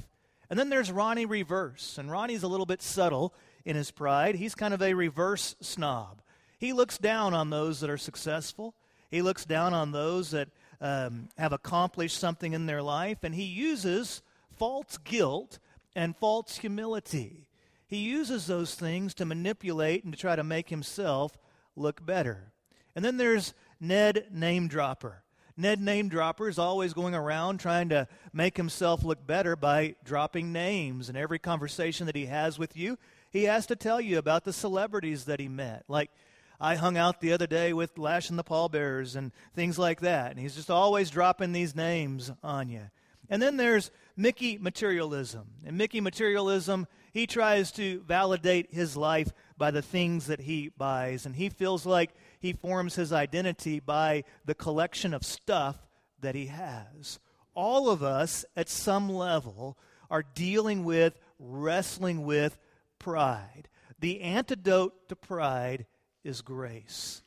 And 0.50 0.58
then 0.58 0.70
there's 0.70 0.92
Ronnie 0.92 1.28
Reverse, 1.28 2.00
and 2.00 2.10
Ronnie's 2.10 2.42
a 2.42 2.48
little 2.48 2.66
bit 2.66 2.82
subtle 2.82 3.36
in 3.66 3.76
his 3.76 3.92
pride. 3.92 4.34
He's 4.34 4.56
kind 4.56 4.74
of 4.74 4.82
a 4.82 4.96
reverse 4.96 5.56
snob. 5.62 6.24
He 6.58 6.74
looks 6.74 6.98
down 6.98 7.36
on 7.36 7.52
those 7.52 7.82
that 7.82 7.90
are 7.92 8.00
successful. 8.00 8.74
He 9.12 9.22
looks 9.22 9.46
down 9.46 9.76
on 9.76 9.92
those 9.92 10.32
that 10.32 10.50
um, 10.82 11.30
have 11.38 11.54
accomplished 11.54 12.18
something 12.18 12.54
in 12.54 12.66
their 12.66 12.82
life, 12.82 13.20
and 13.22 13.36
he 13.36 13.44
uses 13.44 14.24
false 14.58 14.98
guilt 14.98 15.60
and 15.96 16.18
false 16.18 16.58
humility. 16.58 17.46
He 17.86 17.98
uses 17.98 18.48
those 18.48 18.74
things 18.74 19.14
to 19.16 19.26
manipulate 19.26 20.04
and 20.04 20.14
to 20.14 20.20
try 20.20 20.36
to 20.36 20.44
make 20.44 20.70
himself 20.70 21.38
look 21.76 22.04
better. 22.04 22.54
And 22.96 23.06
then 23.06 23.18
there's 23.18 23.54
Ned 23.80 24.28
Name 24.32 24.68
Dropper. 24.68 25.24
Ned 25.56 25.82
Name 25.82 26.08
Dropper 26.08 26.48
is 26.48 26.60
always 26.60 26.94
going 26.94 27.16
around 27.16 27.60
trying 27.60 27.90
to 27.90 28.08
make 28.32 28.58
himself 28.58 29.04
look 29.04 29.26
better 29.26 29.56
by 29.56 29.96
dropping 30.04 30.52
names. 30.52 31.10
And 31.10 31.18
every 31.18 31.40
conversation 31.40 32.06
that 32.06 32.16
he 32.16 32.28
has 32.28 32.60
with 32.60 32.78
you, 32.78 32.98
he 33.32 33.46
has 33.46 33.66
to 33.68 33.76
tell 33.76 34.00
you 34.00 34.20
about 34.20 34.44
the 34.44 34.54
celebrities 34.54 35.26
that 35.26 35.40
he 35.40 35.48
met. 35.48 35.84
Like, 35.88 36.12
I 36.60 36.76
hung 36.76 36.98
out 36.98 37.22
the 37.22 37.34
other 37.34 37.48
day 37.48 37.74
with 37.74 37.98
Lash 37.98 38.30
and 38.30 38.38
the 38.38 38.44
Pallbearers 38.44 39.16
and 39.16 39.32
things 39.56 39.78
like 39.78 40.02
that. 40.02 40.32
And 40.32 40.40
he's 40.40 40.56
just 40.56 40.72
always 40.72 41.10
dropping 41.10 41.54
these 41.54 41.76
names 41.76 42.32
on 42.44 42.70
you. 42.70 42.90
And 43.30 43.42
then 43.42 43.58
there's 43.58 43.92
Mickey 44.16 44.58
Materialism. 44.58 45.48
And 45.66 45.78
Mickey 45.78 46.02
Materialism, 46.02 46.88
he 47.12 47.28
tries 47.28 47.72
to 47.74 48.02
validate 48.02 48.74
his 48.74 48.96
life 48.96 49.32
by 49.58 49.72
the 49.72 49.82
things 49.82 50.28
that 50.28 50.42
he 50.42 50.70
buys. 50.70 51.26
And 51.26 51.36
he 51.36 51.50
feels 51.50 51.86
like 51.86 52.12
he 52.48 52.54
forms 52.54 52.96
his 52.96 53.12
identity 53.12 53.82
by 53.82 54.24
the 54.46 54.56
collection 54.56 55.14
of 55.14 55.26
stuff 55.26 55.76
that 56.22 56.34
he 56.34 56.46
has. 56.46 57.20
All 57.54 57.90
of 57.90 58.02
us, 58.02 58.46
at 58.56 58.70
some 58.70 59.10
level, 59.10 59.78
are 60.10 60.24
dealing 60.24 60.86
with, 60.86 61.20
wrestling 61.40 62.24
with 62.24 62.58
pride. 63.00 63.68
The 64.00 64.22
antidote 64.22 65.10
to 65.10 65.16
pride 65.18 65.88
is 66.24 66.42
grace. 66.42 67.22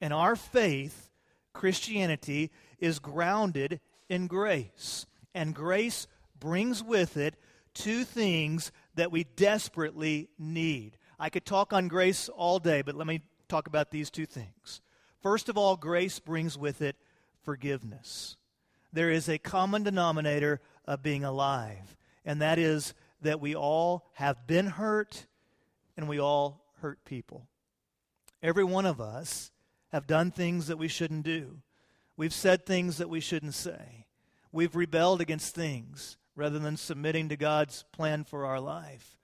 And 0.00 0.12
our 0.12 0.34
faith, 0.34 1.08
Christianity, 1.52 2.50
is 2.80 2.98
grounded 2.98 3.80
in 4.08 4.26
grace. 4.26 5.06
And 5.36 5.54
grace 5.54 6.08
brings 6.40 6.82
with 6.82 7.16
it 7.16 7.36
two 7.74 8.02
things 8.02 8.72
that 8.96 9.12
we 9.12 9.22
desperately 9.22 10.30
need. 10.36 10.98
I 11.16 11.30
could 11.30 11.44
talk 11.44 11.72
on 11.72 11.86
grace 11.86 12.28
all 12.28 12.58
day, 12.58 12.82
but 12.82 12.96
let 12.96 13.06
me 13.06 13.22
talk 13.48 13.66
about 13.66 13.90
these 13.90 14.10
two 14.10 14.26
things. 14.26 14.80
First 15.22 15.48
of 15.48 15.56
all, 15.56 15.76
grace 15.76 16.18
brings 16.18 16.58
with 16.58 16.82
it 16.82 16.96
forgiveness. 17.42 18.36
There 18.92 19.10
is 19.10 19.28
a 19.28 19.38
common 19.38 19.82
denominator 19.82 20.60
of 20.86 21.02
being 21.02 21.24
alive, 21.24 21.96
and 22.24 22.40
that 22.40 22.58
is 22.58 22.94
that 23.22 23.40
we 23.40 23.54
all 23.54 24.06
have 24.14 24.46
been 24.46 24.66
hurt 24.66 25.26
and 25.96 26.08
we 26.08 26.18
all 26.18 26.64
hurt 26.80 27.04
people. 27.04 27.46
Every 28.42 28.64
one 28.64 28.86
of 28.86 29.00
us 29.00 29.50
have 29.92 30.06
done 30.06 30.30
things 30.30 30.66
that 30.66 30.76
we 30.76 30.88
shouldn't 30.88 31.24
do. 31.24 31.62
We've 32.16 32.34
said 32.34 32.66
things 32.66 32.98
that 32.98 33.08
we 33.08 33.20
shouldn't 33.20 33.54
say. 33.54 34.06
We've 34.52 34.76
rebelled 34.76 35.20
against 35.20 35.54
things 35.54 36.16
rather 36.36 36.58
than 36.58 36.76
submitting 36.76 37.28
to 37.30 37.36
God's 37.36 37.84
plan 37.92 38.24
for 38.24 38.44
our 38.44 38.60
life. 38.60 39.16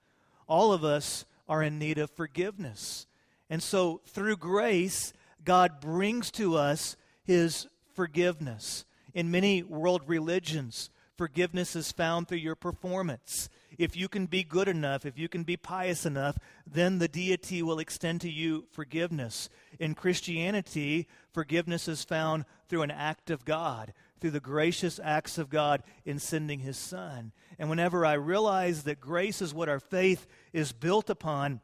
All 0.47 0.73
of 0.73 0.83
us 0.83 1.25
are 1.47 1.61
in 1.61 1.77
need 1.77 1.97
of 1.97 2.09
forgiveness. 2.09 3.05
And 3.51 3.61
so, 3.61 3.99
through 4.07 4.37
grace, 4.37 5.11
God 5.43 5.81
brings 5.81 6.31
to 6.31 6.55
us 6.55 6.95
his 7.21 7.67
forgiveness. 7.93 8.85
In 9.13 9.29
many 9.29 9.61
world 9.61 10.03
religions, 10.07 10.89
forgiveness 11.17 11.75
is 11.75 11.91
found 11.91 12.29
through 12.29 12.37
your 12.37 12.55
performance. 12.55 13.49
If 13.77 13.97
you 13.97 14.07
can 14.07 14.25
be 14.27 14.45
good 14.45 14.69
enough, 14.69 15.05
if 15.05 15.19
you 15.19 15.27
can 15.27 15.43
be 15.43 15.57
pious 15.57 16.05
enough, 16.05 16.37
then 16.65 16.99
the 16.99 17.09
deity 17.09 17.61
will 17.61 17.79
extend 17.79 18.21
to 18.21 18.31
you 18.31 18.67
forgiveness. 18.71 19.49
In 19.79 19.95
Christianity, 19.95 21.09
forgiveness 21.33 21.89
is 21.89 22.05
found 22.05 22.45
through 22.69 22.83
an 22.83 22.91
act 22.91 23.29
of 23.29 23.43
God, 23.43 23.91
through 24.21 24.31
the 24.31 24.39
gracious 24.39 24.97
acts 25.03 25.37
of 25.37 25.49
God 25.49 25.83
in 26.05 26.19
sending 26.19 26.59
his 26.59 26.77
Son. 26.77 27.33
And 27.59 27.69
whenever 27.69 28.05
I 28.05 28.13
realize 28.13 28.83
that 28.83 29.01
grace 29.01 29.41
is 29.41 29.53
what 29.53 29.67
our 29.67 29.81
faith 29.81 30.25
is 30.53 30.71
built 30.71 31.09
upon, 31.09 31.59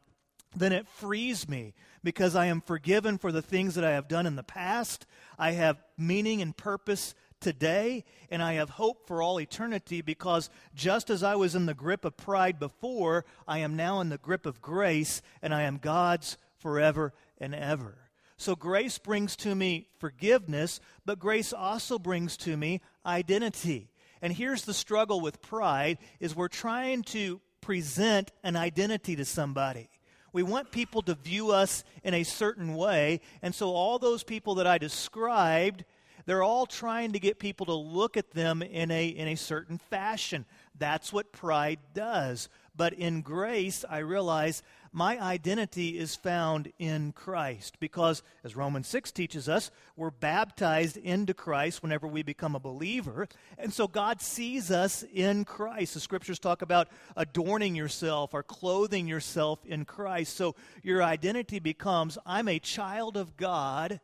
then 0.56 0.72
it 0.72 0.88
frees 0.88 1.48
me 1.48 1.74
because 2.02 2.34
I 2.34 2.46
am 2.46 2.60
forgiven 2.60 3.18
for 3.18 3.32
the 3.32 3.42
things 3.42 3.74
that 3.74 3.84
I 3.84 3.92
have 3.92 4.08
done 4.08 4.26
in 4.26 4.36
the 4.36 4.42
past. 4.42 5.06
I 5.38 5.52
have 5.52 5.82
meaning 5.96 6.40
and 6.42 6.56
purpose 6.56 7.14
today, 7.40 8.04
and 8.30 8.42
I 8.42 8.54
have 8.54 8.70
hope 8.70 9.06
for 9.06 9.22
all 9.22 9.40
eternity 9.40 10.00
because 10.00 10.50
just 10.74 11.10
as 11.10 11.22
I 11.22 11.36
was 11.36 11.54
in 11.54 11.66
the 11.66 11.74
grip 11.74 12.04
of 12.04 12.16
pride 12.16 12.58
before, 12.58 13.24
I 13.46 13.58
am 13.58 13.76
now 13.76 14.00
in 14.00 14.08
the 14.08 14.18
grip 14.18 14.46
of 14.46 14.60
grace, 14.60 15.22
and 15.42 15.54
I 15.54 15.62
am 15.62 15.78
God's 15.78 16.36
forever 16.58 17.12
and 17.38 17.54
ever. 17.54 17.96
So 18.36 18.54
grace 18.54 18.98
brings 18.98 19.34
to 19.36 19.54
me 19.54 19.88
forgiveness, 19.98 20.80
but 21.04 21.18
grace 21.18 21.52
also 21.52 21.98
brings 21.98 22.36
to 22.38 22.56
me 22.56 22.80
identity. 23.04 23.90
And 24.22 24.32
here's 24.32 24.64
the 24.64 24.74
struggle 24.74 25.20
with 25.20 25.42
pride 25.42 25.98
is 26.20 26.34
we're 26.34 26.48
trying 26.48 27.02
to 27.04 27.40
present 27.60 28.30
an 28.42 28.56
identity 28.56 29.16
to 29.16 29.24
somebody. 29.24 29.88
We 30.32 30.42
want 30.42 30.70
people 30.70 31.02
to 31.02 31.14
view 31.14 31.50
us 31.50 31.84
in 32.02 32.14
a 32.14 32.24
certain 32.24 32.74
way. 32.74 33.20
And 33.42 33.54
so, 33.54 33.70
all 33.70 33.98
those 33.98 34.22
people 34.22 34.56
that 34.56 34.66
I 34.66 34.78
described, 34.78 35.84
they're 36.26 36.42
all 36.42 36.66
trying 36.66 37.12
to 37.12 37.18
get 37.18 37.38
people 37.38 37.66
to 37.66 37.74
look 37.74 38.16
at 38.16 38.32
them 38.32 38.62
in 38.62 38.90
a, 38.90 39.08
in 39.08 39.28
a 39.28 39.36
certain 39.36 39.78
fashion. 39.78 40.44
That's 40.78 41.12
what 41.12 41.32
pride 41.32 41.78
does. 41.94 42.48
But 42.78 42.92
in 42.92 43.22
grace, 43.22 43.84
I 43.90 43.98
realize 43.98 44.62
my 44.92 45.20
identity 45.20 45.98
is 45.98 46.14
found 46.14 46.72
in 46.78 47.10
Christ 47.10 47.80
because, 47.80 48.22
as 48.44 48.54
Romans 48.54 48.86
6 48.86 49.10
teaches 49.10 49.48
us, 49.48 49.72
we're 49.96 50.12
baptized 50.12 50.96
into 50.96 51.34
Christ 51.34 51.82
whenever 51.82 52.06
we 52.06 52.22
become 52.22 52.54
a 52.54 52.60
believer. 52.60 53.26
And 53.58 53.72
so 53.72 53.88
God 53.88 54.22
sees 54.22 54.70
us 54.70 55.04
in 55.12 55.44
Christ. 55.44 55.94
The 55.94 56.00
scriptures 56.00 56.38
talk 56.38 56.62
about 56.62 56.88
adorning 57.16 57.74
yourself 57.74 58.32
or 58.32 58.44
clothing 58.44 59.08
yourself 59.08 59.58
in 59.66 59.84
Christ. 59.84 60.36
So 60.36 60.54
your 60.84 61.02
identity 61.02 61.58
becomes 61.58 62.16
I'm 62.24 62.46
a 62.46 62.60
child 62.60 63.16
of 63.16 63.36
God 63.36 63.98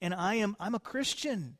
and 0.00 0.14
I 0.14 0.36
am 0.36 0.54
I'm 0.60 0.76
a 0.76 0.80
Christian. 0.80 1.58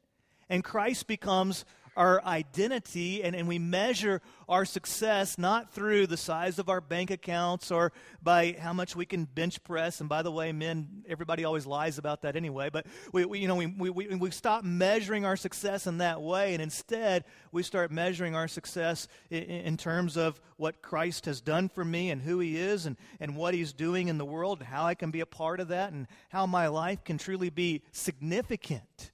And 0.49 0.63
Christ 0.63 1.09
becomes 1.09 1.65
our 1.97 2.23
identity 2.25 3.23
and, 3.23 3.35
and 3.35 3.49
we 3.49 3.59
measure 3.59 4.21
our 4.49 4.65
success 4.65 5.39
not 5.39 5.73
through 5.73 6.07
the 6.07 6.17
size 6.17 6.59
of 6.59 6.69
our 6.69 6.81
bank 6.81 7.11
accounts 7.11 7.71
or 7.71 7.93
by 8.23 8.57
how 8.61 8.73
much 8.73 8.95
we 8.95 9.07
can 9.07 9.25
bench 9.25 9.63
press. 9.65 10.01
And 10.01 10.09
by 10.09 10.23
the 10.23 10.31
way, 10.31 10.53
men, 10.53 11.05
everybody 11.09 11.45
always 11.45 11.67
lies 11.67 11.99
about 11.99 12.23
that 12.23 12.37
anyway. 12.37 12.69
But 12.71 12.87
we, 13.13 13.25
we 13.25 13.39
you 13.41 13.49
know, 13.49 13.57
we, 13.57 13.67
we, 13.67 13.91
we, 13.91 14.15
we 14.15 14.31
stop 14.31 14.63
measuring 14.63 15.25
our 15.25 15.37
success 15.37 15.87
in 15.87 15.99
that 15.99 16.21
way. 16.21 16.53
And 16.53 16.63
instead, 16.63 17.25
we 17.51 17.63
start 17.63 17.91
measuring 17.91 18.35
our 18.35 18.49
success 18.49 19.09
in, 19.31 19.43
in 19.43 19.77
terms 19.77 20.17
of 20.17 20.41
what 20.59 20.83
Christ 20.83 21.25
has 21.25 21.41
done 21.41 21.69
for 21.69 21.85
me 21.85 22.11
and 22.11 22.21
who 22.21 22.39
he 22.39 22.57
is 22.57 22.87
and, 22.87 22.97
and 23.21 23.37
what 23.37 23.55
he's 23.55 23.73
doing 23.73 24.09
in 24.09 24.19
the 24.19 24.25
world 24.25 24.61
and 24.61 24.69
how 24.69 24.85
I 24.85 24.95
can 24.95 25.11
be 25.11 25.21
a 25.21 25.27
part 25.27 25.61
of 25.61 25.69
that 25.69 25.93
and 25.93 26.07
how 26.29 26.47
my 26.47 26.69
life 26.69 27.05
can 27.05 27.19
truly 27.19 27.51
be 27.51 27.83
significant 27.93 29.13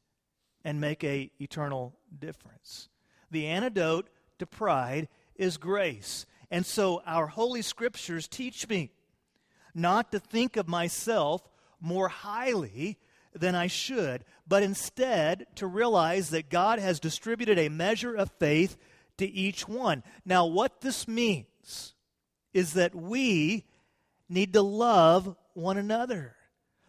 and 0.65 0.81
make 0.81 1.03
a 1.05 1.31
eternal 1.41 1.95
difference. 2.19 2.89
The 3.31 3.47
antidote 3.47 4.09
to 4.39 4.47
pride 4.47 5.09
is 5.37 5.57
grace. 5.57 6.27
And 6.51 6.67
so 6.67 7.03
our 7.07 7.27
holy 7.27 7.63
scriptures 7.63 8.29
teach 8.29 8.69
me 8.69 8.91
not 9.75 10.13
to 10.13 10.19
think 10.19 10.57
of 10.57 10.69
myself 10.69 11.49
more 11.81 12.09
highly 12.09 12.99
than 13.35 13.55
I 13.55 13.67
should, 13.67 14.25
but 14.47 14.63
instead 14.63 15.47
to 15.57 15.67
realize 15.67 16.31
that 16.31 16.51
God 16.51 16.79
has 16.79 17.01
distributed 17.01 17.59
a 17.59 17.71
measure 17.71 18.15
of 18.15 18.31
faith 18.39 18.77
to 19.17 19.27
each 19.27 19.67
one. 19.67 20.03
Now, 20.25 20.47
what 20.47 20.83
this 20.83 21.09
means 21.09 21.95
is 22.53 22.75
that 22.75 22.95
we 22.95 23.65
need 24.29 24.53
to 24.53 24.63
love 24.63 25.35
one 25.55 25.79
another. 25.79 26.37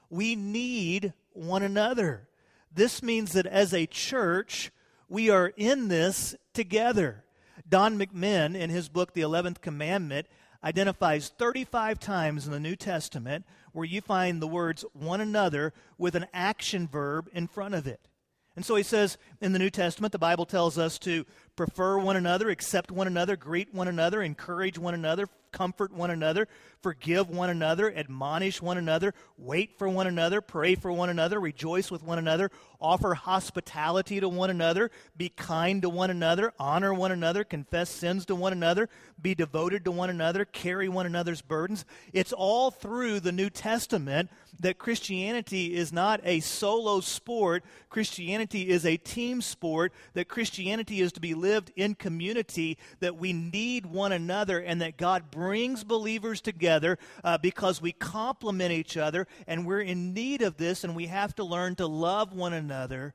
We 0.09 0.35
need 0.35 1.13
one 1.31 1.63
another. 1.63 2.27
This 2.73 3.01
means 3.01 3.33
that 3.33 3.45
as 3.45 3.73
a 3.73 3.85
church, 3.85 4.71
we 5.09 5.29
are 5.29 5.53
in 5.57 5.87
this 5.87 6.35
together. 6.53 7.23
Don 7.67 7.97
McMahon, 7.97 8.55
in 8.55 8.69
his 8.69 8.89
book, 8.89 9.13
The 9.13 9.21
Eleventh 9.21 9.61
Commandment, 9.61 10.27
identifies 10.63 11.29
35 11.37 11.99
times 11.99 12.45
in 12.45 12.51
the 12.51 12.59
New 12.59 12.75
Testament 12.75 13.45
where 13.73 13.85
you 13.85 14.01
find 14.01 14.41
the 14.41 14.47
words 14.47 14.85
one 14.93 15.21
another 15.21 15.73
with 15.97 16.15
an 16.15 16.27
action 16.33 16.87
verb 16.87 17.29
in 17.33 17.47
front 17.47 17.75
of 17.75 17.87
it. 17.87 18.07
And 18.55 18.63
so 18.63 18.75
he 18.75 18.83
says 18.83 19.17
in 19.41 19.51
the 19.51 19.59
New 19.59 19.71
Testament, 19.71 20.11
the 20.11 20.19
Bible 20.19 20.45
tells 20.45 20.77
us 20.77 20.99
to 20.99 21.25
prefer 21.55 21.97
one 21.97 22.15
another, 22.15 22.49
accept 22.49 22.91
one 22.91 23.07
another, 23.07 23.35
greet 23.35 23.73
one 23.73 23.87
another, 23.87 24.21
encourage 24.21 24.77
one 24.77 24.93
another, 24.93 25.27
comfort 25.53 25.93
one 25.93 26.11
another, 26.11 26.49
forgive 26.81 27.29
one 27.29 27.49
another, 27.49 27.89
admonish 27.95 28.61
one 28.61 28.77
another, 28.77 29.13
wait 29.37 29.77
for 29.77 29.87
one 29.87 30.07
another, 30.07 30.41
pray 30.41 30.75
for 30.75 30.91
one 30.91 31.09
another, 31.09 31.39
rejoice 31.39 31.89
with 31.89 32.03
one 32.03 32.17
another, 32.17 32.51
offer 32.81 33.13
hospitality 33.13 34.19
to 34.19 34.27
one 34.27 34.49
another, 34.49 34.91
be 35.15 35.29
kind 35.29 35.81
to 35.81 35.89
one 35.89 36.09
another, 36.09 36.51
honor 36.59 36.93
one 36.93 37.13
another, 37.13 37.45
confess 37.45 37.89
sins 37.89 38.25
to 38.25 38.35
one 38.35 38.51
another, 38.51 38.89
be 39.21 39.33
devoted 39.33 39.85
to 39.85 39.91
one 39.91 40.09
another, 40.09 40.43
carry 40.43 40.89
one 40.89 41.05
another's 41.05 41.41
burdens. 41.41 41.85
It's 42.11 42.33
all 42.33 42.71
through 42.71 43.21
the 43.21 43.31
New 43.31 43.49
Testament 43.49 44.29
that 44.59 44.77
Christianity 44.77 45.75
is 45.75 45.93
not 45.93 46.19
a 46.23 46.39
solo 46.41 46.99
sport. 46.99 47.63
Christianity 47.89 48.69
is 48.69 48.85
a 48.85 48.97
team 48.97 49.41
sport, 49.41 49.93
that 50.13 50.27
Christianity 50.27 51.01
is 51.01 51.11
to 51.13 51.21
be 51.21 51.33
lived 51.33 51.71
in 51.75 51.95
community, 51.95 52.77
that 52.99 53.17
we 53.17 53.33
need 53.33 53.85
one 53.85 54.11
another, 54.11 54.59
and 54.59 54.81
that 54.81 54.97
God 54.97 55.31
brings 55.31 55.42
believers 55.83 56.41
together 56.41 56.97
uh, 57.23 57.37
because 57.37 57.81
we 57.81 57.91
complement 57.91 58.71
each 58.71 58.97
other, 58.97 59.27
and 59.47 59.65
we're 59.65 59.81
in 59.81 60.13
need 60.13 60.41
of 60.41 60.57
this, 60.57 60.83
and 60.83 60.95
we 60.95 61.07
have 61.07 61.35
to 61.35 61.43
learn 61.43 61.75
to 61.75 61.87
love 61.87 62.33
one 62.33 62.53
another, 62.53 63.13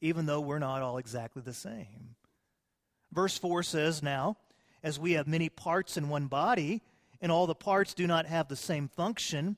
even 0.00 0.26
though 0.26 0.40
we're 0.40 0.58
not 0.58 0.82
all 0.82 0.98
exactly 0.98 1.42
the 1.42 1.52
same. 1.52 2.14
Verse 3.12 3.36
4 3.38 3.62
says, 3.62 4.02
Now, 4.02 4.36
as 4.82 4.98
we 4.98 5.12
have 5.12 5.26
many 5.26 5.48
parts 5.48 5.96
in 5.96 6.08
one 6.08 6.26
body, 6.26 6.82
and 7.20 7.32
all 7.32 7.46
the 7.46 7.54
parts 7.54 7.94
do 7.94 8.06
not 8.06 8.26
have 8.26 8.48
the 8.48 8.56
same 8.56 8.88
function, 8.88 9.56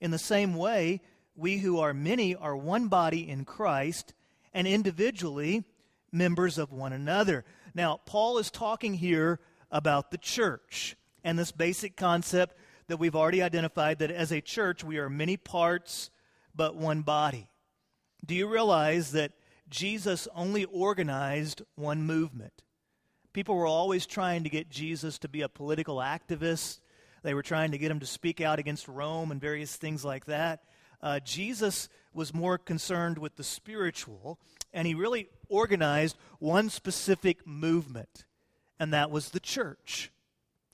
in 0.00 0.10
the 0.10 0.18
same 0.18 0.54
way, 0.54 1.00
we 1.36 1.58
who 1.58 1.78
are 1.78 1.94
many 1.94 2.34
are 2.34 2.56
one 2.56 2.88
body 2.88 3.28
in 3.28 3.44
Christ, 3.44 4.14
and 4.52 4.66
individually 4.66 5.64
members 6.10 6.58
of 6.58 6.72
one 6.72 6.92
another. 6.92 7.44
Now, 7.74 8.00
Paul 8.04 8.38
is 8.38 8.50
talking 8.50 8.94
here 8.94 9.40
about 9.70 10.10
the 10.10 10.18
church 10.18 10.96
and 11.24 11.38
this 11.38 11.52
basic 11.52 11.96
concept 11.96 12.56
that 12.88 12.98
we've 12.98 13.16
already 13.16 13.42
identified 13.42 13.98
that 13.98 14.10
as 14.10 14.32
a 14.32 14.40
church 14.40 14.84
we 14.84 14.98
are 14.98 15.08
many 15.08 15.36
parts 15.36 16.10
but 16.54 16.76
one 16.76 17.02
body. 17.02 17.48
Do 18.24 18.34
you 18.34 18.46
realize 18.46 19.12
that 19.12 19.32
Jesus 19.68 20.28
only 20.34 20.64
organized 20.64 21.62
one 21.74 22.02
movement? 22.02 22.62
People 23.32 23.56
were 23.56 23.66
always 23.66 24.04
trying 24.04 24.44
to 24.44 24.50
get 24.50 24.68
Jesus 24.68 25.18
to 25.20 25.28
be 25.28 25.40
a 25.40 25.48
political 25.48 25.96
activist. 25.96 26.80
They 27.22 27.34
were 27.34 27.42
trying 27.42 27.70
to 27.70 27.78
get 27.78 27.90
him 27.90 28.00
to 28.00 28.06
speak 28.06 28.40
out 28.40 28.58
against 28.58 28.88
Rome 28.88 29.30
and 29.30 29.40
various 29.40 29.74
things 29.76 30.04
like 30.04 30.26
that. 30.26 30.64
Uh, 31.00 31.18
Jesus 31.20 31.88
was 32.12 32.34
more 32.34 32.58
concerned 32.58 33.18
with 33.18 33.36
the 33.36 33.44
spiritual, 33.44 34.38
and 34.72 34.86
he 34.86 34.94
really 34.94 35.28
organized 35.48 36.16
one 36.38 36.68
specific 36.68 37.46
movement, 37.46 38.24
and 38.78 38.92
that 38.92 39.10
was 39.10 39.30
the 39.30 39.40
church. 39.40 40.10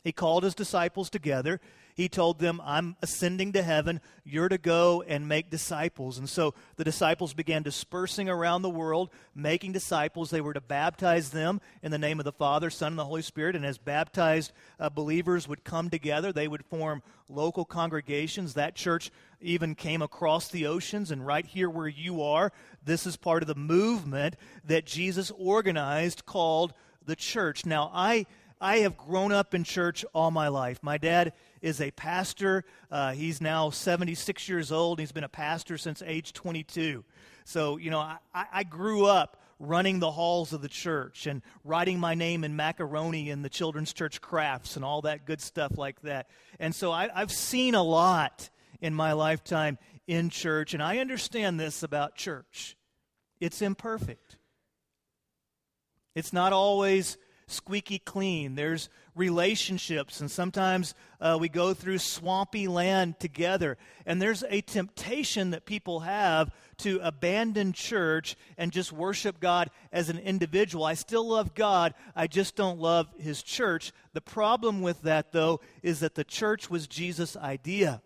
He 0.09 0.13
called 0.13 0.43
his 0.43 0.55
disciples 0.55 1.11
together. 1.11 1.61
He 1.95 2.09
told 2.09 2.39
them, 2.39 2.63
I'm 2.65 2.97
ascending 3.03 3.53
to 3.53 3.63
heaven. 3.63 4.01
You're 4.25 4.49
to 4.49 4.57
go 4.57 5.03
and 5.03 5.29
make 5.29 5.51
disciples. 5.51 6.17
And 6.17 6.27
so 6.27 6.55
the 6.77 6.85
disciples 6.85 7.35
began 7.35 7.63
dispersing 7.63 8.27
around 8.27 8.63
the 8.63 8.71
world, 8.71 9.11
making 9.35 9.73
disciples. 9.73 10.31
They 10.31 10.41
were 10.41 10.55
to 10.55 10.63
baptize 10.63 11.29
them 11.29 11.61
in 11.83 11.91
the 11.91 11.99
name 11.99 12.21
of 12.21 12.25
the 12.25 12.33
Father, 12.33 12.71
Son, 12.71 12.93
and 12.93 12.99
the 12.99 13.05
Holy 13.05 13.21
Spirit. 13.21 13.55
And 13.55 13.67
as 13.67 13.77
baptized 13.77 14.53
uh, 14.81 14.89
believers 14.89 15.47
would 15.47 15.63
come 15.63 15.91
together, 15.91 16.33
they 16.33 16.49
would 16.49 16.65
form 16.65 17.03
local 17.29 17.67
congregations. 17.67 18.55
That 18.55 18.75
church 18.75 19.11
even 19.43 19.75
came 19.75 20.01
across 20.01 20.49
the 20.49 20.67
oceans. 20.69 21.11
And 21.11 21.27
right 21.27 21.45
here 21.45 21.69
where 21.69 21.87
you 21.87 22.23
are, 22.23 22.51
this 22.83 23.07
is 23.07 23.19
part 23.19 23.43
of 23.43 23.47
the 23.47 23.55
movement 23.55 24.37
that 24.65 24.87
Jesus 24.87 25.31
organized 25.37 26.25
called 26.25 26.73
the 27.05 27.15
church. 27.15 27.67
Now, 27.67 27.91
I 27.93 28.25
I 28.61 28.79
have 28.79 28.97
grown 28.97 29.33
up 29.33 29.55
in 29.55 29.65
church 29.65 30.05
all 30.13 30.31
my 30.31 30.49
life. 30.49 30.81
My 30.83 30.99
dad 30.99 31.33
is 31.63 31.81
a 31.81 31.91
pastor. 31.91 32.65
Uh, 32.91 33.13
he's 33.13 33.41
now 33.41 33.71
76 33.71 34.49
years 34.49 34.73
old. 34.73 34.99
He's 34.99 35.13
been 35.13 35.25
a 35.25 35.29
pastor 35.29 35.79
since 35.79 36.03
age 36.05 36.33
22. 36.33 37.05
So, 37.45 37.77
you 37.77 37.91
know, 37.91 38.01
I, 38.01 38.19
I 38.35 38.63
grew 38.65 39.07
up 39.07 39.43
running 39.61 39.99
the 39.99 40.11
halls 40.11 40.53
of 40.53 40.63
the 40.63 40.69
church 40.69 41.27
and 41.27 41.43
writing 41.65 41.99
my 41.99 42.15
name 42.15 42.45
in 42.45 42.55
macaroni 42.55 43.31
in 43.31 43.43
the 43.43 43.49
children's 43.49 43.93
church 43.93 44.21
crafts 44.21 44.77
and 44.77 44.85
all 44.85 45.03
that 45.03 45.25
good 45.25 45.41
stuff 45.41 45.77
like 45.77 46.01
that. 46.03 46.29
And 46.61 46.75
so 46.75 46.93
I, 46.93 47.09
I've 47.15 47.33
seen 47.33 47.75
a 47.75 47.83
lot 47.83 48.51
in 48.81 48.95
my 48.95 49.13
lifetime 49.13 49.79
in 50.07 50.31
church, 50.31 50.75
and 50.75 50.83
I 50.83 50.99
understand 50.99 51.59
this 51.59 51.83
about 51.83 52.15
church 52.17 52.77
it's 53.41 53.63
imperfect. 53.63 54.37
It's 56.15 56.33
not 56.33 56.53
always 56.53 57.17
squeaky 57.49 57.99
clean. 57.99 58.55
There's 58.55 58.89
relationships, 59.15 60.21
and 60.21 60.31
sometimes 60.31 60.95
uh, 61.21 61.37
we 61.41 61.49
go 61.49 61.75
through 61.75 61.99
swampy 61.99 62.69
land 62.69 63.19
together. 63.19 63.77
And 64.07 64.23
there's 64.23 64.45
a 64.49 64.61
temptation 64.61 65.51
that 65.51 65.65
people 65.65 66.01
have 66.01 66.51
to 66.79 67.01
abandon 67.03 67.73
church 67.73 68.37
and 68.57 68.71
just 68.71 68.93
worship 68.93 69.41
God 69.41 69.71
as 69.93 70.09
an 70.09 70.19
individual. 70.19 70.85
I 70.85 70.95
still 70.95 71.27
love 71.27 71.55
God, 71.55 71.95
I 72.15 72.29
just 72.29 72.55
don't 72.55 72.79
love 72.79 73.09
His 73.19 73.43
church. 73.43 73.93
The 74.13 74.21
problem 74.21 74.83
with 74.83 75.03
that, 75.03 75.33
though, 75.33 75.61
is 75.83 76.01
that 76.01 76.15
the 76.15 76.25
church 76.25 76.71
was 76.71 76.87
Jesus' 76.87 77.37
idea. 77.37 78.03